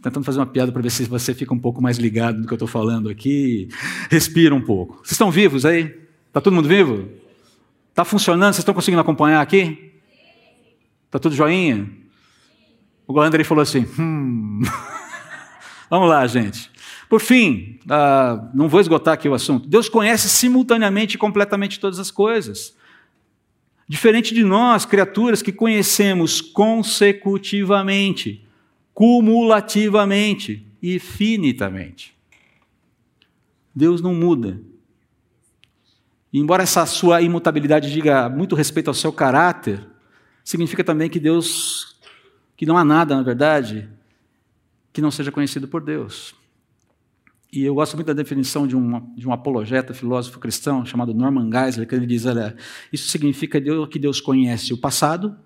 Tentando 0.03 0.25
fazer 0.25 0.39
uma 0.39 0.47
piada 0.47 0.73
para 0.73 0.81
ver 0.81 0.91
se 0.91 1.05
você 1.05 1.35
fica 1.35 1.53
um 1.53 1.59
pouco 1.59 1.81
mais 1.83 1.99
ligado 1.99 2.39
no 2.39 2.47
que 2.47 2.53
eu 2.53 2.57
estou 2.57 2.67
falando 2.67 3.11
aqui. 3.11 3.69
Respira 4.11 4.55
um 4.55 4.61
pouco. 4.61 4.97
Vocês 4.97 5.13
estão 5.13 5.31
vivos 5.31 5.67
aí? 5.67 5.95
Está 6.27 6.41
todo 6.41 6.55
mundo 6.55 6.69
vivo? 6.69 7.07
Está 7.91 8.03
funcionando? 8.03 8.55
Vocês 8.55 8.61
estão 8.61 8.73
conseguindo 8.73 9.01
acompanhar 9.01 9.43
aqui? 9.43 9.90
Tá 11.11 11.19
tudo 11.19 11.35
joinha? 11.35 11.91
O 13.07 13.21
André 13.21 13.45
falou 13.45 13.63
assim: 13.63 13.87
hum. 13.99 14.63
Vamos 15.91 16.09
lá, 16.09 16.27
gente. 16.27 16.71
Por 17.09 17.21
fim, 17.21 17.81
uh, 17.87 18.49
não 18.55 18.69
vou 18.69 18.81
esgotar 18.81 19.15
aqui 19.15 19.29
o 19.29 19.35
assunto. 19.35 19.69
Deus 19.69 19.89
conhece 19.89 20.29
simultaneamente 20.29 21.17
e 21.17 21.19
completamente 21.19 21.81
todas 21.81 21.99
as 21.99 22.13
coisas. 22.13 22.77
Diferente 23.89 24.33
de 24.33 24.45
nós, 24.45 24.85
criaturas 24.85 25.43
que 25.43 25.51
conhecemos 25.51 26.41
consecutivamente, 26.41 28.47
cumulativamente 28.95 30.65
e 30.81 31.01
finitamente. 31.01 32.15
Deus 33.75 34.01
não 34.01 34.15
muda. 34.15 34.61
E 36.33 36.39
embora 36.39 36.63
essa 36.63 36.87
sua 36.87 37.21
imutabilidade 37.21 37.93
diga 37.93 38.29
muito 38.29 38.55
respeito 38.55 38.87
ao 38.87 38.95
seu 38.95 39.13
caráter, 39.13 39.90
significa 40.51 40.83
também 40.83 41.09
que 41.09 41.21
Deus, 41.21 41.97
que 42.57 42.67
não 42.67 42.77
há 42.77 42.85
nada, 42.85 43.15
na 43.15 43.23
verdade, 43.23 43.89
que 44.93 45.01
não 45.01 45.11
seja 45.11 45.31
conhecido 45.31 45.69
por 45.69 45.81
Deus. 45.81 46.35
E 47.53 47.63
eu 47.63 47.75
gosto 47.75 47.95
muito 47.95 48.09
da 48.09 48.13
definição 48.13 48.67
de 48.67 48.77
um, 48.77 49.15
de 49.15 49.29
um 49.29 49.33
apologeta, 49.33 49.95
filósofo 49.95 50.39
cristão, 50.41 50.85
chamado 50.85 51.15
Norman 51.15 51.51
Geisler, 51.51 51.87
que 51.87 51.95
ele 51.95 52.07
diz: 52.07 52.27
olha, 52.27 52.57
isso 52.93 53.09
significa 53.09 53.61
que 53.61 53.99
Deus 53.99 54.21
conhece 54.21 54.73
o 54.73 54.79
passado, 54.79 55.37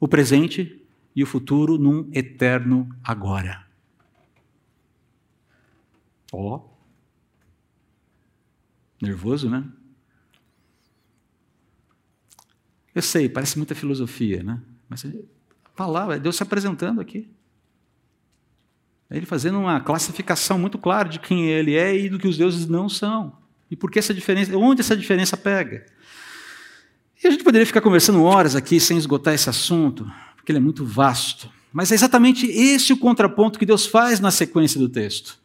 o 0.00 0.08
presente 0.08 0.84
e 1.14 1.22
o 1.22 1.26
futuro 1.26 1.78
num 1.78 2.08
eterno 2.12 2.88
agora. 3.02 3.64
Ó. 6.32 6.56
Oh. 6.56 6.72
Nervoso, 9.00 9.50
né? 9.50 9.64
Eu 12.94 13.02
sei, 13.02 13.28
parece 13.28 13.56
muita 13.56 13.74
filosofia, 13.74 14.42
né? 14.42 14.60
Mas 14.88 15.04
a 15.04 15.68
palavra, 15.74 16.18
Deus 16.18 16.36
se 16.36 16.42
apresentando 16.42 17.00
aqui. 17.00 17.28
Ele 19.10 19.26
fazendo 19.26 19.58
uma 19.58 19.80
classificação 19.80 20.58
muito 20.58 20.78
clara 20.78 21.08
de 21.08 21.18
quem 21.18 21.48
ele 21.48 21.74
é 21.74 21.96
e 21.96 22.08
do 22.08 22.18
que 22.18 22.28
os 22.28 22.36
deuses 22.36 22.66
não 22.66 22.88
são. 22.88 23.36
E 23.70 23.76
por 23.76 23.90
que 23.90 23.98
essa 23.98 24.14
diferença? 24.14 24.56
Onde 24.56 24.80
essa 24.80 24.96
diferença 24.96 25.36
pega? 25.36 25.86
E 27.22 27.26
a 27.26 27.30
gente 27.30 27.44
poderia 27.44 27.66
ficar 27.66 27.80
conversando 27.80 28.22
horas 28.22 28.56
aqui 28.56 28.80
sem 28.80 28.98
esgotar 28.98 29.34
esse 29.34 29.48
assunto, 29.48 30.10
porque 30.36 30.50
ele 30.50 30.58
é 30.58 30.62
muito 30.62 30.84
vasto. 30.84 31.50
Mas 31.72 31.92
é 31.92 31.94
exatamente 31.94 32.46
esse 32.46 32.92
o 32.92 32.96
contraponto 32.96 33.58
que 33.58 33.66
Deus 33.66 33.86
faz 33.86 34.18
na 34.20 34.30
sequência 34.30 34.78
do 34.78 34.88
texto. 34.88 35.38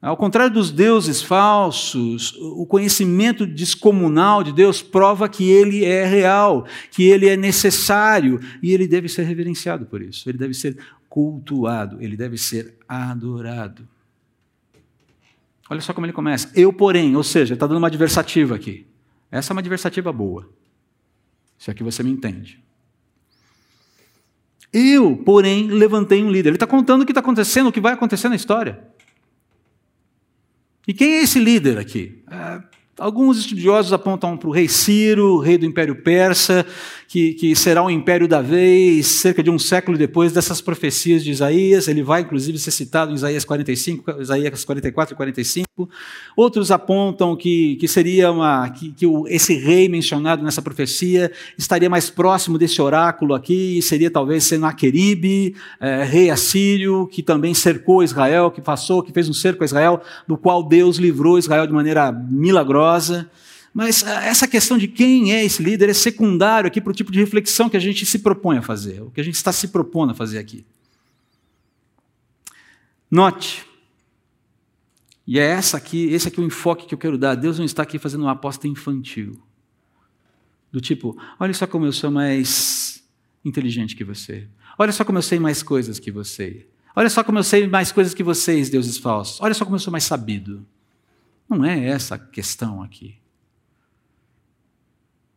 Ao 0.00 0.16
contrário 0.16 0.52
dos 0.52 0.70
deuses 0.70 1.22
falsos, 1.22 2.34
o 2.38 2.66
conhecimento 2.66 3.46
descomunal 3.46 4.44
de 4.44 4.52
Deus 4.52 4.82
prova 4.82 5.28
que 5.28 5.50
ele 5.50 5.84
é 5.84 6.04
real, 6.04 6.66
que 6.90 7.04
ele 7.04 7.28
é 7.28 7.36
necessário 7.36 8.38
e 8.62 8.72
ele 8.72 8.86
deve 8.86 9.08
ser 9.08 9.22
reverenciado 9.22 9.86
por 9.86 10.02
isso. 10.02 10.28
Ele 10.28 10.38
deve 10.38 10.54
ser 10.54 10.76
cultuado, 11.08 11.96
ele 12.00 12.16
deve 12.16 12.36
ser 12.36 12.74
adorado. 12.86 13.88
Olha 15.68 15.80
só 15.80 15.92
como 15.92 16.06
ele 16.06 16.12
começa. 16.12 16.50
Eu, 16.54 16.72
porém, 16.72 17.16
ou 17.16 17.24
seja, 17.24 17.54
está 17.54 17.66
dando 17.66 17.78
uma 17.78 17.88
adversativa 17.88 18.54
aqui. 18.54 18.86
Essa 19.30 19.52
é 19.52 19.54
uma 19.54 19.60
adversativa 19.60 20.12
boa. 20.12 20.48
Se 21.58 21.70
aqui 21.70 21.82
você 21.82 22.02
me 22.02 22.10
entende. 22.10 22.62
Eu, 24.72 25.16
porém, 25.16 25.68
levantei 25.68 26.22
um 26.22 26.30
líder. 26.30 26.50
Ele 26.50 26.56
está 26.56 26.66
contando 26.66 27.02
o 27.02 27.06
que 27.06 27.12
está 27.12 27.20
acontecendo, 27.20 27.68
o 27.68 27.72
que 27.72 27.80
vai 27.80 27.94
acontecer 27.94 28.28
na 28.28 28.36
história. 28.36 28.78
E 30.86 30.94
quem 30.94 31.14
é 31.14 31.22
esse 31.22 31.38
líder 31.40 31.78
aqui? 31.78 32.22
É, 32.30 32.60
alguns 32.98 33.38
estudiosos 33.38 33.92
apontam 33.92 34.36
para 34.36 34.48
o 34.48 34.52
rei 34.52 34.68
Ciro, 34.68 35.38
rei 35.38 35.58
do 35.58 35.66
Império 35.66 36.02
Persa, 36.02 36.64
que, 37.08 37.34
que 37.34 37.54
será 37.54 37.82
o 37.82 37.90
império 37.90 38.26
da 38.26 38.42
vez, 38.42 39.06
cerca 39.06 39.42
de 39.42 39.50
um 39.50 39.58
século 39.58 39.96
depois 39.96 40.32
dessas 40.32 40.60
profecias 40.60 41.22
de 41.22 41.30
Isaías. 41.30 41.88
Ele 41.88 42.02
vai, 42.02 42.22
inclusive, 42.22 42.58
ser 42.58 42.70
citado 42.70 43.12
em 43.12 43.14
Isaías 43.14 43.44
45, 43.44 44.20
Isaías 44.20 44.64
44 44.64 45.14
e 45.14 45.16
45. 45.16 45.88
Outros 46.36 46.70
apontam 46.70 47.36
que, 47.36 47.76
que 47.76 47.86
seria 47.86 48.30
uma. 48.30 48.68
que, 48.70 48.92
que 48.92 49.06
o, 49.06 49.26
esse 49.28 49.54
rei 49.54 49.88
mencionado 49.88 50.42
nessa 50.42 50.60
profecia 50.60 51.30
estaria 51.56 51.88
mais 51.88 52.10
próximo 52.10 52.58
desse 52.58 52.80
oráculo 52.82 53.34
aqui, 53.34 53.80
seria 53.82 54.10
talvez 54.10 54.44
Senaqueribe, 54.44 55.54
é, 55.80 56.02
rei 56.04 56.30
assírio, 56.30 57.06
que 57.06 57.22
também 57.22 57.54
cercou 57.54 58.02
Israel, 58.02 58.50
que 58.50 58.60
passou, 58.60 59.02
que 59.02 59.12
fez 59.12 59.28
um 59.28 59.32
cerco 59.32 59.62
a 59.62 59.66
Israel, 59.66 60.02
do 60.26 60.36
qual 60.36 60.62
Deus 60.62 60.96
livrou 60.96 61.38
Israel 61.38 61.66
de 61.66 61.72
maneira 61.72 62.10
milagrosa. 62.12 63.28
Mas 63.76 64.02
ah, 64.04 64.24
essa 64.24 64.48
questão 64.48 64.78
de 64.78 64.88
quem 64.88 65.34
é 65.34 65.44
esse 65.44 65.62
líder 65.62 65.90
é 65.90 65.92
secundário 65.92 66.66
aqui 66.66 66.80
para 66.80 66.90
o 66.90 66.94
tipo 66.94 67.12
de 67.12 67.20
reflexão 67.20 67.68
que 67.68 67.76
a 67.76 67.80
gente 67.80 68.06
se 68.06 68.20
propõe 68.20 68.56
a 68.56 68.62
fazer, 68.62 69.02
o 69.02 69.10
que 69.10 69.20
a 69.20 69.22
gente 69.22 69.34
está 69.34 69.52
se 69.52 69.68
propondo 69.68 70.12
a 70.12 70.14
fazer 70.14 70.38
aqui. 70.38 70.64
Note, 73.10 73.66
e 75.26 75.38
é 75.38 75.44
essa 75.44 75.76
aqui, 75.76 76.06
esse 76.06 76.26
aqui 76.26 76.40
é 76.40 76.42
o 76.42 76.46
enfoque 76.46 76.86
que 76.86 76.94
eu 76.94 76.98
quero 76.98 77.18
dar. 77.18 77.34
Deus 77.34 77.58
não 77.58 77.66
está 77.66 77.82
aqui 77.82 77.98
fazendo 77.98 78.22
uma 78.22 78.32
aposta 78.32 78.66
infantil. 78.66 79.38
Do 80.72 80.80
tipo, 80.80 81.14
olha 81.38 81.52
só 81.52 81.66
como 81.66 81.84
eu 81.84 81.92
sou 81.92 82.10
mais 82.10 83.04
inteligente 83.44 83.94
que 83.94 84.04
você. 84.04 84.48
Olha 84.78 84.90
só 84.90 85.04
como 85.04 85.18
eu 85.18 85.22
sei 85.22 85.38
mais 85.38 85.62
coisas 85.62 85.98
que 85.98 86.10
você. 86.10 86.66
Olha 86.94 87.10
só 87.10 87.22
como 87.22 87.38
eu 87.38 87.44
sei 87.44 87.66
mais 87.66 87.92
coisas 87.92 88.14
que 88.14 88.22
vocês, 88.22 88.70
deuses 88.70 88.96
falsos. 88.96 89.38
Olha 89.42 89.52
só 89.52 89.66
como 89.66 89.76
eu 89.76 89.80
sou 89.80 89.92
mais 89.92 90.04
sabido. 90.04 90.66
Não 91.46 91.62
é 91.62 91.88
essa 91.88 92.14
a 92.14 92.18
questão 92.18 92.82
aqui. 92.82 93.16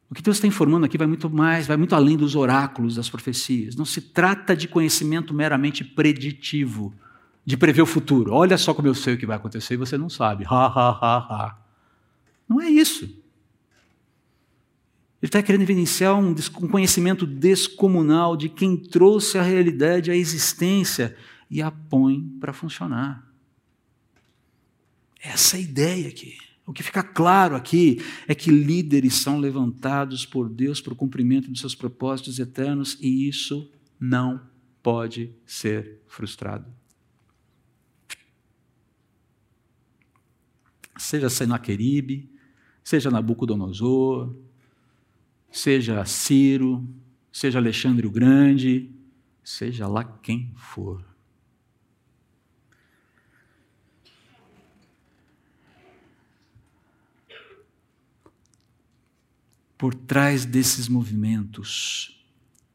O 0.10 0.16
que 0.16 0.24
Deus 0.24 0.38
está 0.38 0.48
informando 0.48 0.86
aqui 0.86 0.98
vai 0.98 1.06
muito 1.06 1.30
mais, 1.30 1.68
vai 1.68 1.78
muito 1.78 1.94
além 1.94 2.18
dos 2.18 2.36
oráculos, 2.36 2.96
das 2.96 3.10
profecias. 3.10 3.76
Não 3.76 3.86
se 3.86 4.02
trata 4.02 4.56
de 4.56 4.68
conhecimento 4.68 5.34
meramente 5.34 5.84
preditivo, 5.84 6.94
de 7.46 7.56
prever 7.56 7.84
o 7.84 7.86
futuro. 7.86 8.34
Olha 8.34 8.58
só 8.58 8.74
como 8.74 8.88
eu 8.88 8.96
sei 8.96 9.14
o 9.14 9.18
que 9.18 9.26
vai 9.26 9.38
acontecer 9.38 9.76
e 9.76 9.78
você 9.78 9.98
não 9.98 10.10
sabe. 10.10 10.46
Ha, 10.48 10.66
ha, 10.66 10.90
ha, 10.90 11.18
ha. 11.18 11.58
Não 12.48 12.60
é 12.60 12.68
isso. 12.68 13.06
Ele 15.22 15.28
está 15.28 15.44
querendo 15.44 15.62
evidenciar 15.62 16.16
um, 16.16 16.30
um 16.30 16.68
conhecimento 16.68 17.28
descomunal 17.28 18.36
de 18.36 18.50
quem 18.50 18.76
trouxe 18.76 19.38
a 19.38 19.44
realidade 19.44 20.10
à 20.10 20.16
existência 20.16 21.16
e 21.52 21.62
a 21.62 21.70
põe 21.70 22.22
para 22.40 22.54
funcionar. 22.54 23.28
Essa 25.22 25.58
é 25.58 25.60
a 25.60 25.62
ideia 25.62 26.08
aqui. 26.08 26.38
O 26.70 26.72
que 26.72 26.84
fica 26.84 27.02
claro 27.02 27.56
aqui 27.56 27.98
é 28.28 28.36
que 28.36 28.52
líderes 28.52 29.16
são 29.16 29.40
levantados 29.40 30.24
por 30.24 30.48
Deus 30.48 30.80
para 30.80 30.94
o 30.94 30.96
cumprimento 30.96 31.50
dos 31.50 31.62
seus 31.62 31.74
propósitos 31.74 32.38
eternos 32.38 32.96
e 33.02 33.28
isso 33.28 33.72
não 34.00 34.40
pode 34.84 35.34
ser 35.48 36.00
frustrado. 36.06 36.72
Seja 40.96 41.28
Senaqueribe, 41.28 42.30
seja 42.84 43.10
Nabucodonosor, 43.10 44.36
seja 45.50 46.06
Ciro, 46.06 46.88
seja 47.32 47.58
Alexandre 47.58 48.06
o 48.06 48.12
Grande, 48.12 48.94
seja 49.44 49.88
lá 49.88 50.04
quem 50.04 50.54
for. 50.56 51.09
Por 59.80 59.96
trás 59.96 60.44
desses 60.44 60.90
movimentos 60.90 62.22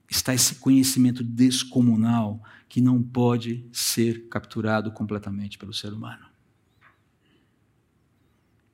está 0.08 0.32
esse 0.32 0.54
conhecimento 0.54 1.22
descomunal 1.22 2.42
que 2.66 2.80
não 2.80 3.02
pode 3.02 3.62
ser 3.70 4.26
capturado 4.30 4.90
completamente 4.90 5.58
pelo 5.58 5.74
ser 5.74 5.92
humano. 5.92 6.24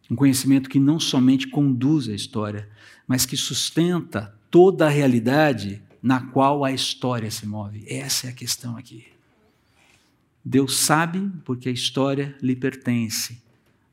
Um 0.08 0.14
conhecimento 0.14 0.70
que 0.70 0.78
não 0.78 1.00
somente 1.00 1.48
conduz 1.48 2.08
a 2.08 2.14
história, 2.14 2.70
mas 3.04 3.26
que 3.26 3.36
sustenta 3.36 4.32
toda 4.48 4.86
a 4.86 4.90
realidade 4.90 5.82
na 6.00 6.20
qual 6.20 6.64
a 6.64 6.70
história 6.70 7.32
se 7.32 7.44
move. 7.44 7.84
Essa 7.88 8.28
é 8.28 8.30
a 8.30 8.34
questão 8.34 8.76
aqui. 8.76 9.08
Deus 10.44 10.76
sabe 10.76 11.32
porque 11.44 11.68
a 11.68 11.72
história 11.72 12.38
lhe 12.40 12.54
pertence. 12.54 13.42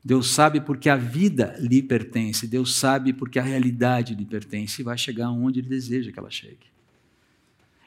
Deus 0.04 0.30
sabe 0.32 0.62
porque 0.62 0.90
a 0.90 0.96
vida 0.96 1.56
lhe 1.60 1.82
pertence, 1.82 2.48
Deus 2.48 2.76
sabe 2.76 3.12
porque 3.14 3.40
a 3.40 3.44
realidade 3.44 4.16
lhe 4.16 4.26
pertence 4.26 4.82
e 4.82 4.84
vai 4.84 4.98
chegar 4.98 5.30
onde 5.30 5.60
Ele 5.60 5.68
deseja 5.68 6.12
que 6.12 6.20
ela 6.20 6.30
chegue. 6.30 6.68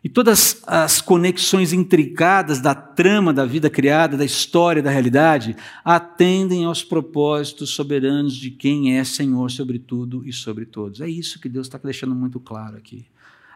E 0.03 0.09
todas 0.09 0.62
as 0.66 1.03
conexões 1.03 1.75
intricadas 1.75 2.59
da 2.59 2.75
trama 2.75 3.35
da 3.35 3.44
vida 3.44 3.68
criada, 3.68 4.16
da 4.16 4.25
história, 4.25 4.83
da 4.83 4.90
realidade, 4.90 5.55
atendem 5.85 6.64
aos 6.64 6.83
propósitos 6.83 7.70
soberanos 7.70 8.35
de 8.35 8.51
quem 8.51 8.96
é 8.96 9.05
Senhor 9.05 9.51
sobre 9.51 9.79
tudo 9.79 10.27
e 10.27 10.33
sobre 10.33 10.64
todos. 10.64 11.03
É 11.03 11.09
isso 11.09 11.38
que 11.38 11.51
Deus 11.51 11.66
está 11.66 11.77
deixando 11.77 12.14
muito 12.14 12.40
claro 12.40 12.79
aqui. 12.79 13.05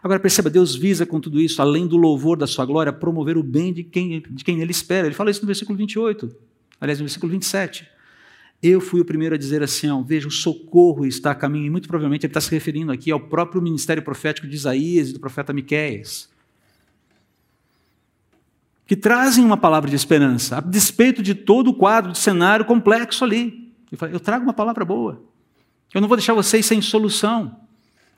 Agora 0.03 0.19
perceba, 0.19 0.51
Deus 0.51 0.75
visa 0.75 1.03
com 1.03 1.19
tudo 1.19 1.41
isso, 1.41 1.59
além 1.63 1.87
do 1.87 1.97
louvor 1.97 2.37
da 2.37 2.45
sua 2.45 2.63
glória, 2.63 2.93
promover 2.93 3.37
o 3.37 3.43
bem 3.43 3.73
de 3.73 3.83
quem, 3.83 4.21
de 4.29 4.43
quem 4.43 4.61
Ele 4.61 4.69
espera. 4.69 5.07
Ele 5.07 5.15
fala 5.15 5.31
isso 5.31 5.41
no 5.41 5.47
versículo 5.47 5.75
28, 5.75 6.29
aliás, 6.79 6.99
no 6.99 7.05
versículo 7.05 7.31
27. 7.31 7.94
Eu 8.61 8.81
fui 8.81 8.99
o 9.01 9.05
primeiro 9.05 9.35
a 9.35 9.37
dizer 9.37 9.61
assim: 9.61 9.89
ó, 9.89 10.01
veja, 10.01 10.27
o 10.27 10.31
socorro 10.31 11.05
está 11.05 11.31
a 11.31 11.35
caminho, 11.35 11.67
e 11.67 11.69
muito 11.69 11.87
provavelmente 11.87 12.25
ele 12.25 12.31
está 12.31 12.41
se 12.41 12.51
referindo 12.51 12.91
aqui 12.91 13.11
ao 13.11 13.19
próprio 13.19 13.61
ministério 13.61 14.01
profético 14.01 14.47
de 14.47 14.55
Isaías 14.55 15.09
e 15.09 15.13
do 15.13 15.19
profeta 15.19 15.53
Miquéias, 15.53 16.29
que 18.87 18.95
trazem 18.95 19.43
uma 19.43 19.57
palavra 19.57 19.89
de 19.89 19.95
esperança, 19.95 20.57
a 20.57 20.61
despeito 20.61 21.21
de 21.21 21.35
todo 21.35 21.69
o 21.69 21.73
quadro 21.73 22.11
de 22.11 22.17
cenário 22.17 22.65
complexo 22.65 23.23
ali. 23.23 23.71
Eu, 23.91 23.97
falei, 23.97 24.15
eu 24.15 24.19
trago 24.19 24.43
uma 24.43 24.53
palavra 24.53 24.83
boa. 24.83 25.21
Eu 25.93 26.01
não 26.01 26.07
vou 26.07 26.17
deixar 26.17 26.33
vocês 26.33 26.65
sem 26.65 26.81
solução. 26.81 27.64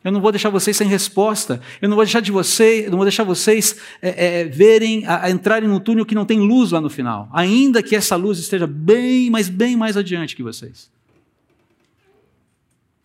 Eu 0.03 0.11
não 0.11 0.21
vou 0.21 0.31
deixar 0.31 0.49
vocês 0.49 0.77
sem 0.77 0.87
resposta. 0.87 1.61
Eu 1.81 1.89
não 1.89 1.95
vou 1.95 2.05
deixar 2.05 2.19
de 2.19 2.31
vocês, 2.31 2.89
não 2.89 2.97
vou 2.97 3.05
deixar 3.05 3.23
vocês 3.23 3.77
é, 4.01 4.41
é, 4.41 4.45
verem, 4.45 5.05
a, 5.05 5.25
a 5.25 5.31
entrarem 5.31 5.67
num 5.67 5.79
túnel 5.79 6.05
que 6.05 6.15
não 6.15 6.25
tem 6.25 6.39
luz 6.39 6.71
lá 6.71 6.79
no 6.79 6.89
final, 6.89 7.29
ainda 7.33 7.83
que 7.83 7.95
essa 7.95 8.15
luz 8.15 8.39
esteja 8.39 8.67
bem, 8.67 9.29
mas 9.29 9.49
bem 9.49 9.75
mais 9.75 9.97
adiante 9.97 10.35
que 10.35 10.43
vocês. 10.43 10.89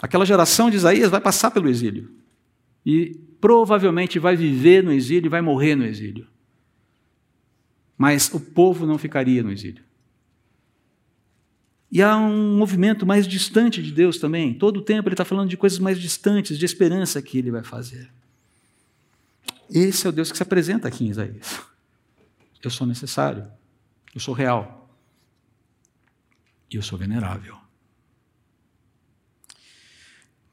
Aquela 0.00 0.26
geração 0.26 0.68
de 0.68 0.76
Isaías 0.76 1.10
vai 1.10 1.20
passar 1.20 1.50
pelo 1.50 1.68
exílio 1.68 2.10
e 2.84 3.16
provavelmente 3.40 4.18
vai 4.18 4.36
viver 4.36 4.82
no 4.82 4.92
exílio 4.92 5.26
e 5.26 5.30
vai 5.30 5.40
morrer 5.40 5.76
no 5.76 5.84
exílio. 5.84 6.26
Mas 7.96 8.32
o 8.32 8.40
povo 8.40 8.84
não 8.84 8.98
ficaria 8.98 9.42
no 9.42 9.52
exílio. 9.52 9.82
E 11.92 12.00
há 12.00 12.16
um 12.16 12.56
movimento 12.56 13.04
mais 13.04 13.28
distante 13.28 13.82
de 13.82 13.92
Deus 13.92 14.16
também. 14.16 14.54
Todo 14.54 14.78
o 14.78 14.82
tempo 14.82 15.10
ele 15.10 15.12
está 15.12 15.26
falando 15.26 15.50
de 15.50 15.58
coisas 15.58 15.78
mais 15.78 16.00
distantes, 16.00 16.58
de 16.58 16.64
esperança 16.64 17.20
que 17.20 17.36
ele 17.36 17.50
vai 17.50 17.62
fazer. 17.62 18.10
Esse 19.70 20.06
é 20.06 20.08
o 20.08 20.12
Deus 20.12 20.32
que 20.32 20.38
se 20.38 20.42
apresenta 20.42 20.88
aqui 20.88 21.04
em 21.04 21.10
Isaías. 21.10 21.60
Eu 22.62 22.70
sou 22.70 22.86
necessário, 22.86 23.46
eu 24.14 24.20
sou 24.20 24.32
real, 24.32 24.90
e 26.70 26.76
eu 26.76 26.82
sou 26.82 26.98
venerável. 26.98 27.58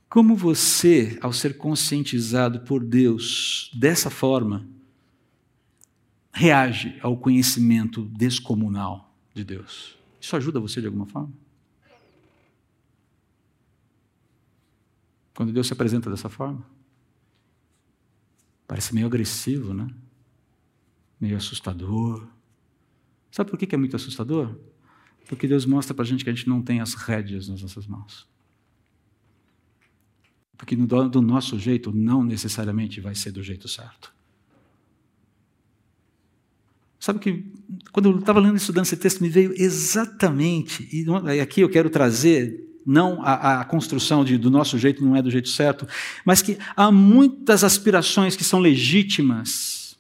Como 0.10 0.36
você, 0.36 1.18
ao 1.22 1.32
ser 1.32 1.58
conscientizado 1.58 2.62
por 2.62 2.84
Deus 2.84 3.72
dessa 3.74 4.10
forma, 4.10 4.68
reage 6.34 6.98
ao 7.02 7.16
conhecimento 7.16 8.02
descomunal 8.06 9.16
de 9.34 9.46
Deus? 9.46 9.99
Isso 10.20 10.36
ajuda 10.36 10.60
você 10.60 10.82
de 10.82 10.88
alguma 10.88 11.06
forma? 11.06 11.34
Quando 15.34 15.54
Deus 15.54 15.68
se 15.68 15.74
apresenta 15.74 16.10
dessa 16.10 16.28
forma? 16.28 16.66
Parece 18.68 18.94
meio 18.94 19.08
agressivo, 19.08 19.74
né? 19.74 19.88
Meio 21.20 21.38
assustador. 21.38 22.28
Sabe 23.32 23.50
por 23.50 23.58
que 23.58 23.74
é 23.74 23.78
muito 23.78 23.96
assustador? 23.96 24.60
Porque 25.28 25.48
Deus 25.48 25.66
mostra 25.66 25.94
para 25.94 26.04
a 26.04 26.06
gente 26.06 26.24
que 26.24 26.30
a 26.30 26.34
gente 26.34 26.50
não 26.50 26.62
tem 26.62 26.82
as 26.82 26.94
rédeas 26.94 27.48
nas 27.48 27.62
nossas 27.62 27.88
mãos. 27.88 28.28
Porque 30.58 30.76
do 30.76 31.22
nosso 31.22 31.58
jeito 31.58 31.92
não 31.94 32.22
necessariamente 32.22 33.00
vai 33.00 33.16
ser 33.16 33.32
do 33.32 33.42
jeito 33.42 33.68
certo. 33.68 34.14
Sabe 37.10 37.18
que 37.18 37.44
quando 37.92 38.12
eu 38.12 38.20
estava 38.20 38.40
lendo 38.40 38.54
e 38.54 38.58
estudando 38.58 38.86
esse 38.86 38.96
texto, 38.96 39.20
me 39.20 39.30
veio 39.30 39.52
exatamente, 39.56 40.88
e 40.94 41.40
aqui 41.40 41.62
eu 41.62 41.70
quero 41.70 41.90
trazer 41.90 42.70
não 42.86 43.20
a, 43.24 43.62
a 43.62 43.66
construção 43.66 44.24
de, 44.24 44.38
do 44.38 44.52
nosso 44.52 44.78
jeito 44.78 45.04
não 45.04 45.16
é 45.16 45.22
do 45.24 45.32
jeito 45.32 45.50
certo, 45.50 45.88
mas 46.24 46.44
que 46.44 46.60
há 46.76 46.92
muitas 46.92 47.64
aspirações 47.64 48.36
que 48.36 48.44
são 48.44 48.60
legítimas, 48.60 49.98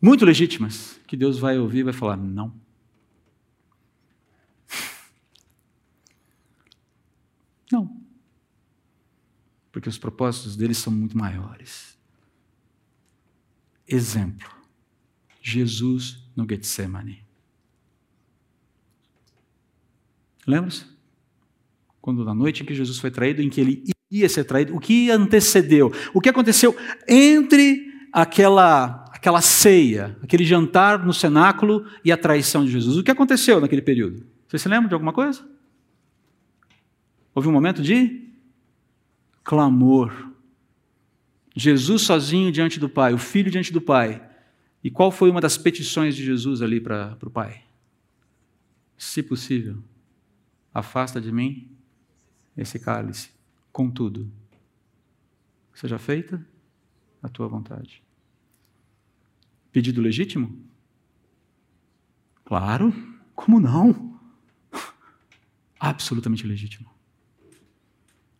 muito 0.00 0.24
legítimas, 0.24 0.98
que 1.06 1.18
Deus 1.18 1.38
vai 1.38 1.58
ouvir 1.58 1.80
e 1.80 1.82
vai 1.82 1.92
falar: 1.92 2.16
não. 2.16 2.54
Não. 7.70 7.94
Porque 9.70 9.90
os 9.90 9.98
propósitos 9.98 10.56
deles 10.56 10.78
são 10.78 10.90
muito 10.90 11.18
maiores. 11.18 11.94
Exemplo. 13.86 14.53
Jesus 15.46 16.26
no 16.34 16.46
Getsemane. 16.48 17.22
Lembra-se? 20.46 20.86
Quando 22.00 22.24
na 22.24 22.34
noite 22.34 22.62
em 22.62 22.66
que 22.66 22.74
Jesus 22.74 22.98
foi 22.98 23.10
traído, 23.10 23.42
em 23.42 23.50
que 23.50 23.60
ele 23.60 23.84
ia 24.10 24.28
ser 24.28 24.44
traído, 24.44 24.74
o 24.74 24.80
que 24.80 25.10
antecedeu? 25.10 25.92
O 26.14 26.20
que 26.20 26.30
aconteceu 26.30 26.74
entre 27.06 27.92
aquela, 28.10 29.04
aquela 29.12 29.42
ceia, 29.42 30.16
aquele 30.22 30.44
jantar 30.44 31.04
no 31.04 31.12
cenáculo 31.12 31.86
e 32.02 32.10
a 32.10 32.16
traição 32.16 32.64
de 32.64 32.70
Jesus? 32.70 32.96
O 32.96 33.04
que 33.04 33.10
aconteceu 33.10 33.60
naquele 33.60 33.82
período? 33.82 34.26
Você 34.48 34.58
se 34.58 34.68
lembra 34.68 34.88
de 34.88 34.94
alguma 34.94 35.12
coisa? 35.12 35.46
Houve 37.34 37.48
um 37.48 37.52
momento 37.52 37.82
de 37.82 38.30
clamor. 39.42 40.30
Jesus 41.54 42.02
sozinho 42.02 42.50
diante 42.50 42.80
do 42.80 42.88
Pai, 42.88 43.12
o 43.12 43.18
Filho 43.18 43.50
diante 43.50 43.72
do 43.72 43.80
Pai. 43.80 44.22
E 44.84 44.90
qual 44.90 45.10
foi 45.10 45.30
uma 45.30 45.40
das 45.40 45.56
petições 45.56 46.14
de 46.14 46.22
Jesus 46.22 46.60
ali 46.60 46.78
para 46.78 47.16
o 47.22 47.30
Pai? 47.30 47.64
Se 48.98 49.22
possível, 49.22 49.82
afasta 50.74 51.18
de 51.18 51.32
mim 51.32 51.74
esse 52.54 52.78
cálice. 52.78 53.30
Contudo, 53.72 54.30
seja 55.72 55.98
feita 55.98 56.46
a 57.22 57.30
tua 57.30 57.48
vontade. 57.48 58.02
Pedido 59.72 60.02
legítimo? 60.02 60.62
Claro, 62.44 62.92
como 63.34 63.58
não? 63.58 64.20
Absolutamente 65.80 66.46
legítimo. 66.46 66.90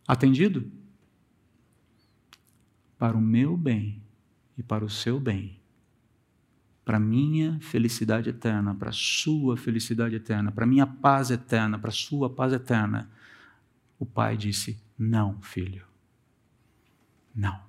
Atendido? 0.07 0.71
Para 2.99 3.17
o 3.17 3.21
meu 3.21 3.57
bem 3.57 3.99
e 4.55 4.61
para 4.61 4.85
o 4.85 4.89
seu 4.89 5.19
bem 5.19 5.64
para 6.85 6.99
minha 6.99 7.59
felicidade 7.61 8.29
eterna, 8.29 8.75
para 8.75 8.91
sua 8.91 9.57
felicidade 9.57 10.15
eterna, 10.15 10.51
para 10.51 10.67
minha 10.67 10.85
paz 10.85 11.31
eterna, 11.31 11.79
para 11.79 11.89
sua 11.89 12.29
paz 12.29 12.53
eterna. 12.53 13.09
O 13.97 14.05
pai 14.05 14.37
disse: 14.37 14.79
Não, 14.95 15.41
filho. 15.41 15.87
Não. 17.35 17.65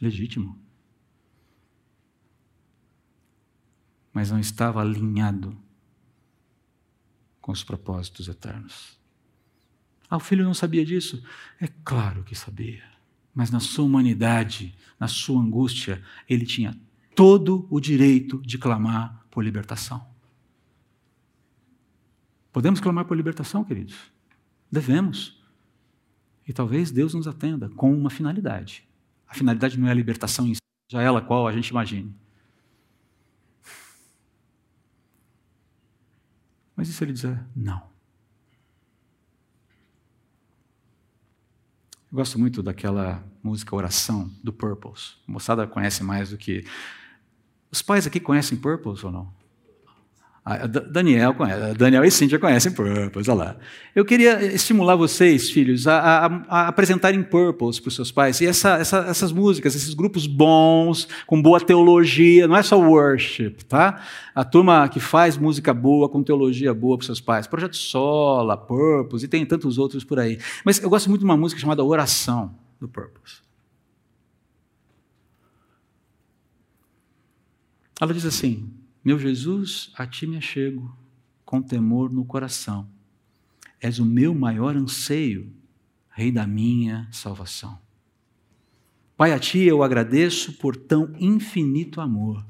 Legítimo. 0.00 0.58
Mas 4.14 4.30
não 4.30 4.40
estava 4.40 4.80
alinhado 4.80 5.56
com 7.38 7.52
os 7.52 7.62
propósitos 7.62 8.28
eternos. 8.28 8.99
Ah, 10.10 10.16
o 10.16 10.20
filho 10.20 10.44
não 10.44 10.52
sabia 10.52 10.84
disso? 10.84 11.22
É 11.60 11.68
claro 11.84 12.24
que 12.24 12.34
sabia. 12.34 12.82
Mas 13.32 13.50
na 13.50 13.60
sua 13.60 13.84
humanidade, 13.84 14.74
na 14.98 15.06
sua 15.06 15.40
angústia, 15.40 16.02
ele 16.28 16.44
tinha 16.44 16.76
todo 17.14 17.68
o 17.70 17.78
direito 17.78 18.42
de 18.42 18.58
clamar 18.58 19.24
por 19.30 19.44
libertação. 19.44 20.04
Podemos 22.52 22.80
clamar 22.80 23.04
por 23.04 23.16
libertação, 23.16 23.62
queridos? 23.62 23.96
Devemos. 24.70 25.40
E 26.46 26.52
talvez 26.52 26.90
Deus 26.90 27.14
nos 27.14 27.28
atenda 27.28 27.68
com 27.68 27.94
uma 27.94 28.10
finalidade. 28.10 28.88
A 29.28 29.34
finalidade 29.34 29.78
não 29.78 29.86
é 29.86 29.92
a 29.92 29.94
libertação 29.94 30.48
em 30.48 30.54
si, 30.54 30.60
já 30.90 31.00
ela 31.00 31.22
qual 31.22 31.46
a 31.46 31.52
gente 31.52 31.68
imagine. 31.68 32.12
Mas 36.74 36.88
e 36.88 36.92
se 36.92 37.04
ele 37.04 37.12
dizer 37.12 37.40
não? 37.54 37.89
Eu 42.10 42.16
gosto 42.16 42.40
muito 42.40 42.60
daquela 42.60 43.24
música 43.40 43.74
Oração, 43.74 44.28
do 44.42 44.52
Purples. 44.52 45.16
A 45.28 45.32
moçada 45.32 45.64
conhece 45.66 46.02
mais 46.02 46.30
do 46.30 46.36
que. 46.36 46.66
Os 47.70 47.82
pais 47.82 48.04
aqui 48.04 48.18
conhecem 48.18 48.58
Purples 48.58 49.04
ou 49.04 49.12
não? 49.12 49.32
Daniel, 50.90 51.34
conhece, 51.34 51.74
Daniel 51.74 52.04
e 52.04 52.10
Cíntia 52.10 52.38
conhecem 52.38 52.72
Purpose, 52.72 53.30
olha 53.30 53.38
lá. 53.38 53.56
Eu 53.94 54.04
queria 54.04 54.42
estimular 54.54 54.96
vocês, 54.96 55.50
filhos, 55.50 55.86
a, 55.86 55.98
a, 55.98 56.26
a 56.48 56.68
apresentarem 56.68 57.22
Purpose 57.22 57.80
para 57.80 57.88
os 57.88 57.94
seus 57.94 58.10
pais. 58.10 58.40
E 58.40 58.46
essa, 58.46 58.76
essa, 58.76 58.98
essas 59.08 59.32
músicas, 59.32 59.74
esses 59.74 59.94
grupos 59.94 60.26
bons, 60.26 61.06
com 61.26 61.40
boa 61.40 61.60
teologia, 61.60 62.48
não 62.48 62.56
é 62.56 62.62
só 62.62 62.78
worship, 62.80 63.64
tá? 63.68 64.02
A 64.34 64.44
turma 64.44 64.88
que 64.88 65.00
faz 65.00 65.36
música 65.36 65.74
boa, 65.74 66.08
com 66.08 66.22
teologia 66.22 66.72
boa 66.72 66.96
para 66.96 67.02
os 67.02 67.06
seus 67.06 67.20
pais. 67.20 67.46
Projeto 67.46 67.76
Sola, 67.76 68.56
Purpose, 68.56 69.24
e 69.24 69.28
tem 69.28 69.44
tantos 69.44 69.78
outros 69.78 70.04
por 70.04 70.18
aí. 70.18 70.38
Mas 70.64 70.82
eu 70.82 70.88
gosto 70.88 71.08
muito 71.08 71.20
de 71.20 71.24
uma 71.24 71.36
música 71.36 71.60
chamada 71.60 71.84
Oração, 71.84 72.54
do 72.80 72.88
Purpose. 72.88 73.40
Ela 78.00 78.14
diz 78.14 78.24
assim: 78.24 78.70
meu 79.04 79.18
Jesus, 79.18 79.90
a 79.94 80.06
ti 80.06 80.26
me 80.26 80.36
achego, 80.36 80.94
com 81.44 81.62
temor 81.62 82.12
no 82.12 82.24
coração. 82.24 82.88
És 83.80 83.98
o 83.98 84.04
meu 84.04 84.34
maior 84.34 84.76
anseio, 84.76 85.52
Rei 86.12 86.30
da 86.30 86.46
minha 86.46 87.08
salvação. 87.10 87.80
Pai, 89.16 89.32
a 89.32 89.38
ti 89.38 89.60
eu 89.60 89.82
agradeço 89.82 90.52
por 90.54 90.76
tão 90.76 91.14
infinito 91.18 92.00
amor, 92.00 92.44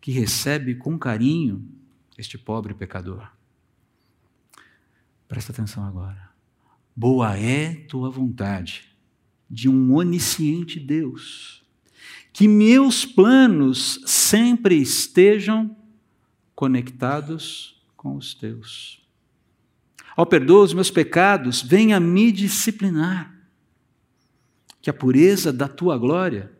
que 0.00 0.12
recebe 0.12 0.74
com 0.74 0.98
carinho 0.98 1.66
este 2.16 2.38
pobre 2.38 2.74
pecador. 2.74 3.28
Presta 5.26 5.50
atenção 5.50 5.84
agora. 5.84 6.30
Boa 6.94 7.36
é 7.36 7.74
tua 7.74 8.10
vontade, 8.10 8.94
de 9.50 9.68
um 9.68 9.94
onisciente 9.94 10.78
Deus 10.78 11.63
que 12.34 12.48
meus 12.48 13.06
planos 13.06 14.00
sempre 14.04 14.74
estejam 14.74 15.74
conectados 16.52 17.80
com 17.96 18.16
os 18.16 18.34
teus. 18.34 19.00
Ao 20.16 20.26
perdoar 20.26 20.64
os 20.64 20.74
meus 20.74 20.90
pecados, 20.90 21.62
venha 21.62 22.00
me 22.00 22.32
disciplinar. 22.32 23.32
Que 24.82 24.90
a 24.90 24.92
pureza 24.92 25.52
da 25.52 25.68
tua 25.68 25.96
glória 25.96 26.52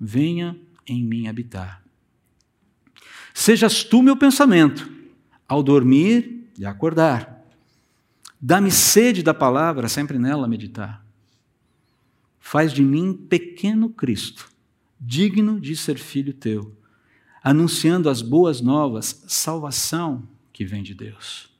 venha 0.00 0.58
em 0.86 1.04
mim 1.04 1.28
habitar. 1.28 1.84
Sejas 3.34 3.84
tu 3.84 4.02
meu 4.02 4.16
pensamento, 4.16 4.90
ao 5.46 5.62
dormir 5.62 6.50
e 6.58 6.64
acordar. 6.64 7.44
Dá-me 8.40 8.70
sede 8.70 9.22
da 9.22 9.34
palavra, 9.34 9.90
sempre 9.90 10.18
nela 10.18 10.48
meditar. 10.48 11.04
Faz 12.40 12.72
de 12.72 12.82
mim 12.82 13.12
pequeno 13.12 13.90
Cristo, 13.90 14.51
digno 15.04 15.60
de 15.60 15.74
ser 15.74 15.98
filho 15.98 16.32
teu, 16.32 16.76
anunciando 17.42 18.08
as 18.08 18.22
boas 18.22 18.60
novas, 18.60 19.24
salvação 19.26 20.22
que 20.52 20.64
vem 20.64 20.80
de 20.80 20.94
Deus. 20.94 21.50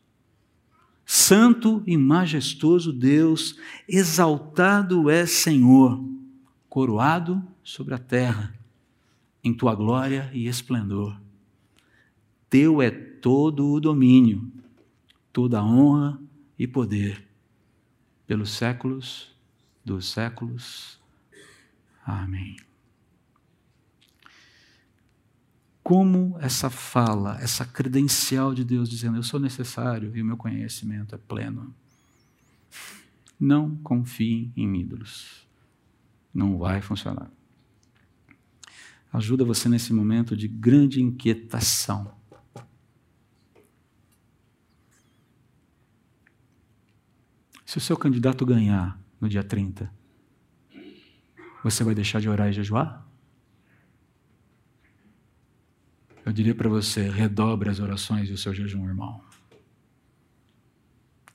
Santo 1.05 1.83
e 1.85 1.97
majestoso 1.97 2.93
Deus, 2.93 3.57
exaltado 3.89 5.11
é 5.11 5.27
Senhor, 5.27 6.03
coroado 6.69 7.43
sobre 7.65 7.95
a 7.95 7.99
terra, 7.99 8.55
em 9.43 9.53
tua 9.53 9.75
glória 9.75 10.31
e 10.33 10.47
esplendor. 10.47 11.21
Teu 12.49 12.81
é 12.81 12.91
todo 12.91 13.73
o 13.73 13.81
domínio, 13.81 14.51
toda 15.33 15.59
a 15.59 15.65
honra 15.65 16.21
e 16.57 16.67
poder, 16.67 17.27
pelos 18.25 18.51
séculos 18.51 19.35
dos 19.85 20.09
séculos. 20.13 21.01
Amém. 22.07 22.57
Como 25.83 26.37
essa 26.41 26.71
fala, 26.71 27.39
essa 27.41 27.65
credencial 27.65 28.55
de 28.55 28.65
Deus 28.65 28.89
dizendo: 28.89 29.17
Eu 29.17 29.23
sou 29.23 29.41
necessário 29.41 30.17
e 30.17 30.23
o 30.23 30.25
meu 30.25 30.37
conhecimento 30.37 31.15
é 31.15 31.19
pleno. 31.19 31.75
Não 33.39 33.77
confie 33.77 34.53
em 34.57 34.81
ídolos. 34.81 35.47
Não 36.33 36.57
vai 36.57 36.81
funcionar. 36.81 37.31
Ajuda 39.13 39.45
você 39.45 39.69
nesse 39.69 39.93
momento 39.93 40.37
de 40.37 40.49
grande 40.49 41.03
inquietação. 41.03 42.15
Se 47.67 47.79
o 47.79 47.81
seu 47.81 47.97
candidato 47.97 48.47
ganhar 48.47 48.99
no 49.21 49.29
dia 49.29 49.43
30, 49.43 49.93
você 51.65 51.83
vai 51.83 51.95
deixar 51.95 52.21
de 52.21 52.29
orar 52.29 52.49
e 52.49 52.53
jejuar? 52.53 53.07
Eu 56.25 56.33
diria 56.33 56.55
para 56.55 56.69
você: 56.69 57.09
redobre 57.09 57.69
as 57.69 57.81
orações 57.81 58.29
e 58.29 58.33
o 58.33 58.39
seu 58.39 58.55
jejum, 58.55 58.87
irmão. 58.87 59.23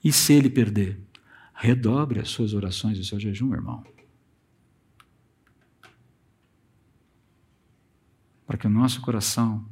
E 0.03 0.11
se 0.11 0.33
ele 0.33 0.49
perder? 0.49 1.01
Redobre 1.53 2.19
as 2.19 2.29
suas 2.29 2.53
orações 2.53 2.97
e 2.97 3.01
o 3.01 3.05
seu 3.05 3.19
jejum, 3.19 3.53
irmão. 3.53 3.83
Para 8.45 8.57
que 8.57 8.67
o 8.67 8.69
nosso 8.69 9.01
coração, 9.01 9.67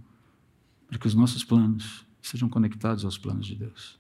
para 0.88 0.97
que 0.97 1.07
os 1.07 1.13
nossos 1.13 1.43
planos 1.43 2.05
sejam 2.22 2.49
conectados 2.49 3.05
aos 3.05 3.18
planos 3.18 3.45
de 3.45 3.55
Deus. 3.55 3.99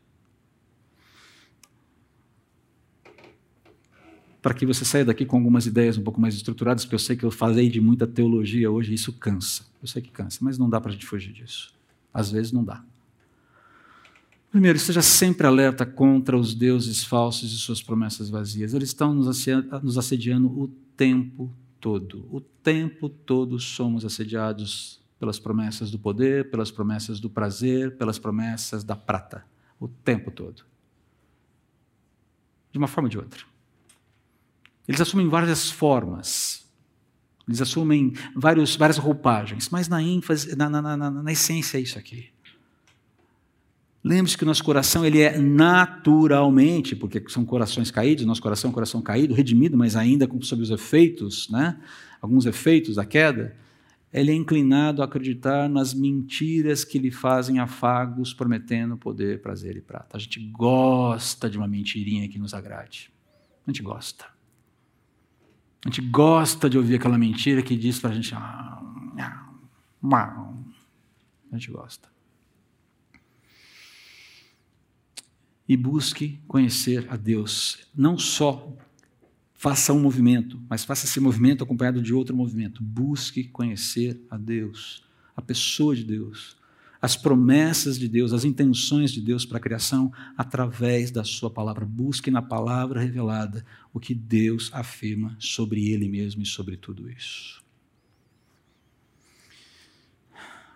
Para 4.45 4.53
que 4.53 4.63
você 4.63 4.85
saia 4.85 5.03
daqui 5.03 5.25
com 5.25 5.37
algumas 5.37 5.65
ideias 5.65 5.97
um 5.97 6.03
pouco 6.03 6.21
mais 6.21 6.35
estruturadas, 6.35 6.85
porque 6.85 6.93
eu 6.93 6.99
sei 6.99 7.15
que 7.15 7.23
eu 7.23 7.31
falei 7.31 7.67
de 7.67 7.81
muita 7.81 8.05
teologia 8.05 8.69
hoje 8.69 8.91
e 8.91 8.93
isso 8.93 9.11
cansa. 9.11 9.65
Eu 9.81 9.87
sei 9.87 10.03
que 10.03 10.11
cansa, 10.11 10.37
mas 10.39 10.55
não 10.55 10.69
dá 10.69 10.79
para 10.79 10.91
a 10.91 10.93
gente 10.93 11.03
fugir 11.03 11.33
disso. 11.33 11.73
Às 12.13 12.29
vezes 12.29 12.51
não 12.51 12.63
dá. 12.63 12.83
Primeiro, 14.51 14.77
esteja 14.77 15.01
sempre 15.01 15.47
alerta 15.47 15.83
contra 15.83 16.37
os 16.37 16.53
deuses 16.53 17.03
falsos 17.03 17.53
e 17.53 17.57
suas 17.57 17.81
promessas 17.81 18.29
vazias. 18.29 18.75
Eles 18.75 18.89
estão 18.89 19.15
nos 19.15 19.97
assediando 19.97 20.45
o 20.45 20.67
tempo 20.95 21.51
todo. 21.79 22.27
O 22.31 22.39
tempo 22.39 23.09
todo 23.09 23.59
somos 23.59 24.05
assediados 24.05 25.01
pelas 25.19 25.39
promessas 25.39 25.89
do 25.89 25.97
poder, 25.97 26.51
pelas 26.51 26.69
promessas 26.69 27.19
do 27.19 27.31
prazer, 27.31 27.97
pelas 27.97 28.19
promessas 28.19 28.83
da 28.83 28.95
prata. 28.95 29.43
O 29.79 29.87
tempo 29.87 30.29
todo. 30.29 30.61
De 32.71 32.77
uma 32.77 32.87
forma 32.87 33.07
ou 33.07 33.09
de 33.09 33.17
outra. 33.17 33.54
Eles 34.87 35.01
assumem 35.01 35.27
várias 35.27 35.69
formas. 35.69 36.65
Eles 37.47 37.61
assumem 37.61 38.13
vários, 38.35 38.75
várias 38.75 38.97
roupagens, 38.97 39.69
mas 39.69 39.87
na 39.87 40.01
ênfase, 40.01 40.55
na, 40.55 40.69
na, 40.69 40.97
na, 40.97 41.11
na 41.11 41.31
essência 41.31 41.77
é 41.77 41.81
isso 41.81 41.97
aqui. 41.97 42.29
Lembre-se 44.03 44.37
que 44.37 44.43
o 44.43 44.45
nosso 44.45 44.63
coração 44.63 45.03
ele 45.03 45.21
é 45.21 45.37
naturalmente, 45.39 46.95
porque 46.95 47.23
são 47.27 47.43
corações 47.43 47.89
caídos, 47.89 48.23
nosso 48.23 48.41
coração 48.41 48.69
é 48.69 48.71
um 48.71 48.73
coração 48.73 49.01
caído, 49.01 49.33
redimido, 49.33 49.75
mas 49.75 49.95
ainda 49.95 50.29
sob 50.41 50.61
os 50.61 50.69
efeitos, 50.69 51.49
né? 51.49 51.79
alguns 52.21 52.45
efeitos 52.45 52.95
da 52.95 53.05
queda, 53.05 53.55
ele 54.13 54.31
é 54.31 54.35
inclinado 54.35 55.01
a 55.01 55.05
acreditar 55.05 55.67
nas 55.67 55.93
mentiras 55.93 56.83
que 56.83 56.99
lhe 56.99 57.11
fazem 57.11 57.59
afagos, 57.59 58.33
prometendo 58.33 58.95
poder, 58.95 59.41
prazer 59.41 59.75
e 59.75 59.81
prata. 59.81 60.17
A 60.17 60.19
gente 60.19 60.39
gosta 60.39 61.49
de 61.49 61.57
uma 61.57 61.67
mentirinha 61.67 62.29
que 62.29 62.39
nos 62.39 62.53
agrade. 62.53 63.11
A 63.65 63.71
gente 63.71 63.81
gosta. 63.81 64.34
A 65.85 65.89
gente 65.89 66.01
gosta 66.01 66.69
de 66.69 66.77
ouvir 66.77 66.95
aquela 66.95 67.17
mentira 67.17 67.61
que 67.61 67.77
diz 67.77 67.99
para 67.99 68.09
a 68.09 68.13
gente. 68.13 68.35
Ah, 68.35 68.81
a 71.51 71.57
gente 71.57 71.71
gosta. 71.71 72.15
e 75.67 75.75
busque 75.75 76.39
conhecer 76.47 77.07
a 77.09 77.17
Deus. 77.17 77.87
Não 77.95 78.17
só 78.17 78.71
faça 79.53 79.91
um 79.93 79.99
movimento, 79.99 80.61
mas 80.69 80.85
faça 80.85 81.05
esse 81.05 81.19
movimento 81.19 81.63
acompanhado 81.63 82.01
de 82.01 82.13
outro 82.13 82.35
movimento. 82.35 82.83
Busque 82.83 83.45
conhecer 83.45 84.21
a 84.29 84.37
Deus, 84.37 85.03
a 85.35 85.41
pessoa 85.41 85.95
de 85.95 86.03
Deus, 86.03 86.55
as 87.05 87.15
promessas 87.15 87.99
de 87.99 88.07
Deus, 88.07 88.33
as 88.33 88.43
intenções 88.43 89.11
de 89.11 89.21
Deus 89.21 89.45
para 89.45 89.59
a 89.59 89.61
criação 89.61 90.11
através 90.35 91.11
da 91.11 91.23
sua 91.23 91.51
palavra. 91.51 91.85
Busque 91.85 92.31
na 92.31 92.41
palavra 92.41 92.99
revelada 92.99 93.63
o 93.93 93.99
que 93.99 94.15
Deus 94.15 94.71
afirma 94.73 95.37
sobre 95.39 95.91
ele 95.91 96.09
mesmo 96.09 96.41
e 96.41 96.45
sobre 96.47 96.75
tudo 96.75 97.07
isso. 97.07 97.63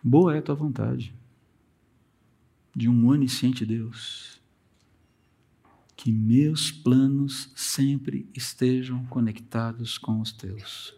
Boa 0.03 0.35
é 0.35 0.37
a 0.37 0.41
tua 0.43 0.53
vontade 0.53 1.11
de 2.75 2.87
um 2.87 3.07
onisciente 3.07 3.65
Deus 3.65 4.39
que 5.97 6.11
meus 6.11 6.71
planos 6.71 7.51
sempre 7.55 8.29
estejam 8.35 9.03
conectados 9.07 9.97
com 9.97 10.21
os 10.21 10.31
teus. 10.31 10.95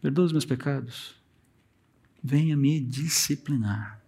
Perdoa 0.00 0.24
os 0.24 0.32
meus 0.32 0.46
pecados. 0.46 1.15
Venha 2.26 2.56
me 2.56 2.80
disciplinar. 2.80 4.02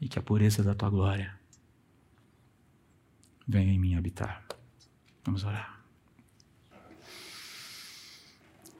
E 0.00 0.08
que 0.08 0.18
a 0.18 0.22
pureza 0.22 0.62
da 0.62 0.74
tua 0.74 0.88
glória 0.88 1.38
venha 3.46 3.74
em 3.74 3.78
mim 3.78 3.94
habitar. 3.94 4.42
Vamos 5.22 5.44
orar. 5.44 5.76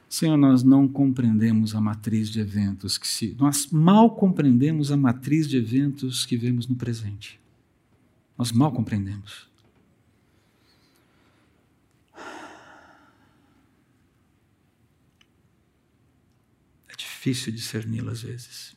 Senhor, 0.09 0.39
nós 0.39 0.63
não 0.63 0.89
compreendemos 0.89 1.75
a 1.75 1.81
matriz 1.83 2.31
de 2.31 2.41
eventos 2.41 2.97
que 2.97 3.07
se. 3.07 3.37
Nós 3.39 3.67
mal 3.67 4.17
compreendemos 4.17 4.91
a 4.91 4.97
matriz 4.97 5.47
de 5.47 5.59
eventos 5.59 6.25
que 6.25 6.39
vemos 6.39 6.67
no 6.67 6.75
presente. 6.75 7.39
Nós 8.39 8.51
mal 8.53 8.73
compreendemos. 8.73 9.47
É 16.89 16.95
difícil 17.27 17.53
discerni-la 17.53 18.13
às 18.13 18.23
vezes. 18.23 18.77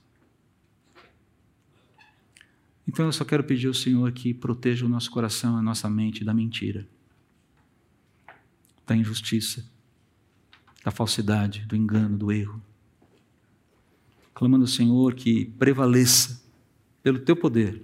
Então 2.88 3.06
eu 3.06 3.12
só 3.12 3.24
quero 3.24 3.44
pedir 3.44 3.68
ao 3.68 3.74
Senhor 3.74 4.12
que 4.12 4.34
proteja 4.34 4.86
o 4.86 4.90
nosso 4.90 5.12
coração, 5.12 5.56
a 5.56 5.62
nossa 5.62 5.88
mente 5.88 6.24
da 6.24 6.34
mentira, 6.34 6.88
da 8.88 8.96
injustiça 8.96 9.64
da 10.84 10.92
falsidade, 10.92 11.66
do 11.66 11.76
engano, 11.76 12.18
do 12.18 12.32
erro. 12.32 12.64
Clamando 14.34 14.64
ao 14.64 14.68
Senhor 14.68 15.14
que 15.14 15.46
prevaleça 15.60 16.42
pelo 17.04 17.20
teu 17.20 17.36
poder 17.36 17.84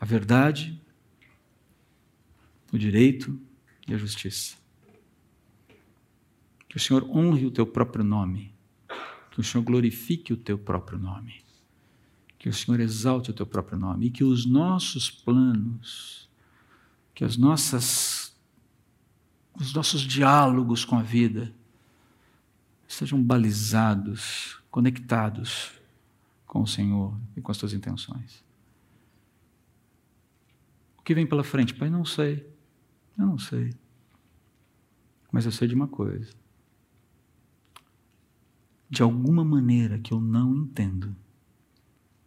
a 0.00 0.04
verdade, 0.04 0.80
o 2.72 2.78
direito 2.78 3.40
e 3.86 3.94
a 3.94 3.96
justiça. 3.96 4.57
O 6.78 6.80
Senhor 6.80 7.10
honre 7.10 7.44
o 7.44 7.50
teu 7.50 7.66
próprio 7.66 8.04
nome, 8.04 8.54
que 9.32 9.40
o 9.40 9.42
Senhor 9.42 9.64
glorifique 9.64 10.32
o 10.32 10.36
teu 10.36 10.56
próprio 10.56 10.96
nome, 10.96 11.44
que 12.38 12.48
o 12.48 12.52
Senhor 12.52 12.78
exalte 12.78 13.32
o 13.32 13.34
teu 13.34 13.44
próprio 13.44 13.76
nome 13.76 14.06
e 14.06 14.10
que 14.12 14.22
os 14.22 14.46
nossos 14.46 15.10
planos, 15.10 16.30
que 17.16 17.24
as 17.24 17.36
nossas 17.36 18.32
os 19.56 19.74
nossos 19.74 20.02
diálogos 20.02 20.84
com 20.84 20.96
a 20.96 21.02
vida 21.02 21.52
sejam 22.86 23.20
balizados, 23.20 24.62
conectados 24.70 25.72
com 26.46 26.62
o 26.62 26.66
Senhor 26.66 27.12
e 27.36 27.40
com 27.40 27.50
as 27.50 27.58
tuas 27.58 27.72
intenções. 27.72 28.44
O 30.96 31.02
que 31.02 31.12
vem 31.12 31.26
pela 31.26 31.42
frente? 31.42 31.74
Pai, 31.74 31.90
não 31.90 32.04
sei. 32.04 32.48
Eu 33.18 33.26
não 33.26 33.36
sei. 33.36 33.74
Mas 35.32 35.44
eu 35.44 35.50
sei 35.50 35.66
de 35.66 35.74
uma 35.74 35.88
coisa. 35.88 36.38
De 38.90 39.02
alguma 39.02 39.44
maneira 39.44 39.98
que 39.98 40.12
eu 40.12 40.20
não 40.20 40.56
entendo, 40.56 41.14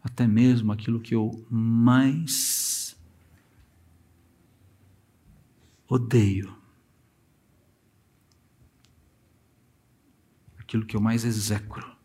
até 0.03 0.28
mesmo 0.28 0.72
aquilo 0.72 0.99
que 0.99 1.16
eu 1.16 1.45
mais 1.49 2.97
odeio, 5.88 6.55
aquilo 10.59 10.86
que 10.86 10.95
eu 10.95 11.01
mais 11.01 11.26
execro, 11.26 11.95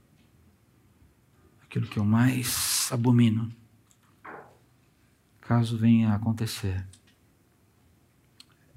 aquilo 1.63 1.87
que 1.87 1.99
eu 1.99 2.05
mais 2.05 2.91
abomino, 2.91 3.55
caso 5.41 5.79
venha 5.79 6.11
a 6.11 6.17
acontecer, 6.17 6.87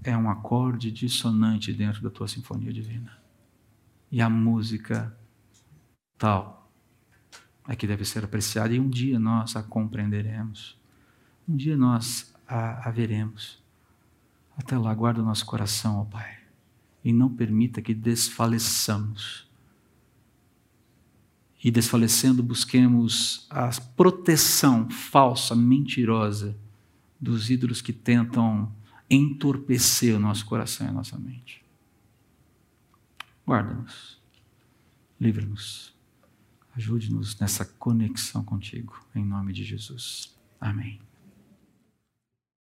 é 0.04 0.16
um 0.16 0.30
acorde 0.30 0.92
dissonante 0.92 1.74
dentro 1.74 2.02
da 2.02 2.10
tua 2.10 2.28
sinfonia 2.28 2.72
divina. 2.72 3.18
E 4.12 4.22
a 4.22 4.30
música 4.30 5.19
tal 6.20 6.70
é 7.68 7.76
que 7.76 7.88
deve 7.88 8.06
ser 8.06 8.24
apreciada, 8.24 8.74
e 8.74 8.80
um 8.80 8.90
dia 8.90 9.18
nós 9.18 9.56
a 9.56 9.64
compreenderemos, 9.64 10.78
um 11.48 11.56
dia 11.56 11.76
nós 11.76 12.32
a, 12.48 12.88
a 12.88 12.92
veremos. 12.92 13.60
Até 14.56 14.78
lá, 14.78 14.94
guarda 14.94 15.22
o 15.22 15.26
nosso 15.26 15.46
coração, 15.46 16.00
ó 16.00 16.04
Pai 16.04 16.40
e 17.04 17.14
não 17.14 17.34
permita 17.34 17.82
que 17.82 17.94
desfaleçamos. 17.94 19.48
E 21.62 21.70
desfalecendo, 21.70 22.42
busquemos 22.42 23.46
a 23.50 23.70
proteção 23.96 24.90
falsa, 24.90 25.56
mentirosa 25.56 26.58
dos 27.20 27.50
ídolos 27.50 27.82
que 27.82 27.92
tentam 27.92 28.72
entorpecer 29.10 30.16
o 30.16 30.20
nosso 30.20 30.46
coração 30.46 30.88
e 30.88 30.90
a 30.90 30.94
nossa 30.94 31.18
mente. 31.18 31.64
Guarda-nos, 33.46 34.22
livra-nos, 35.20 35.94
ajude-nos 36.80 37.38
nessa 37.38 37.66
conexão 37.66 38.42
contigo, 38.42 39.06
em 39.14 39.26
nome 39.26 39.52
de 39.52 39.66
Jesus. 39.66 40.34
Amém. 40.62 41.09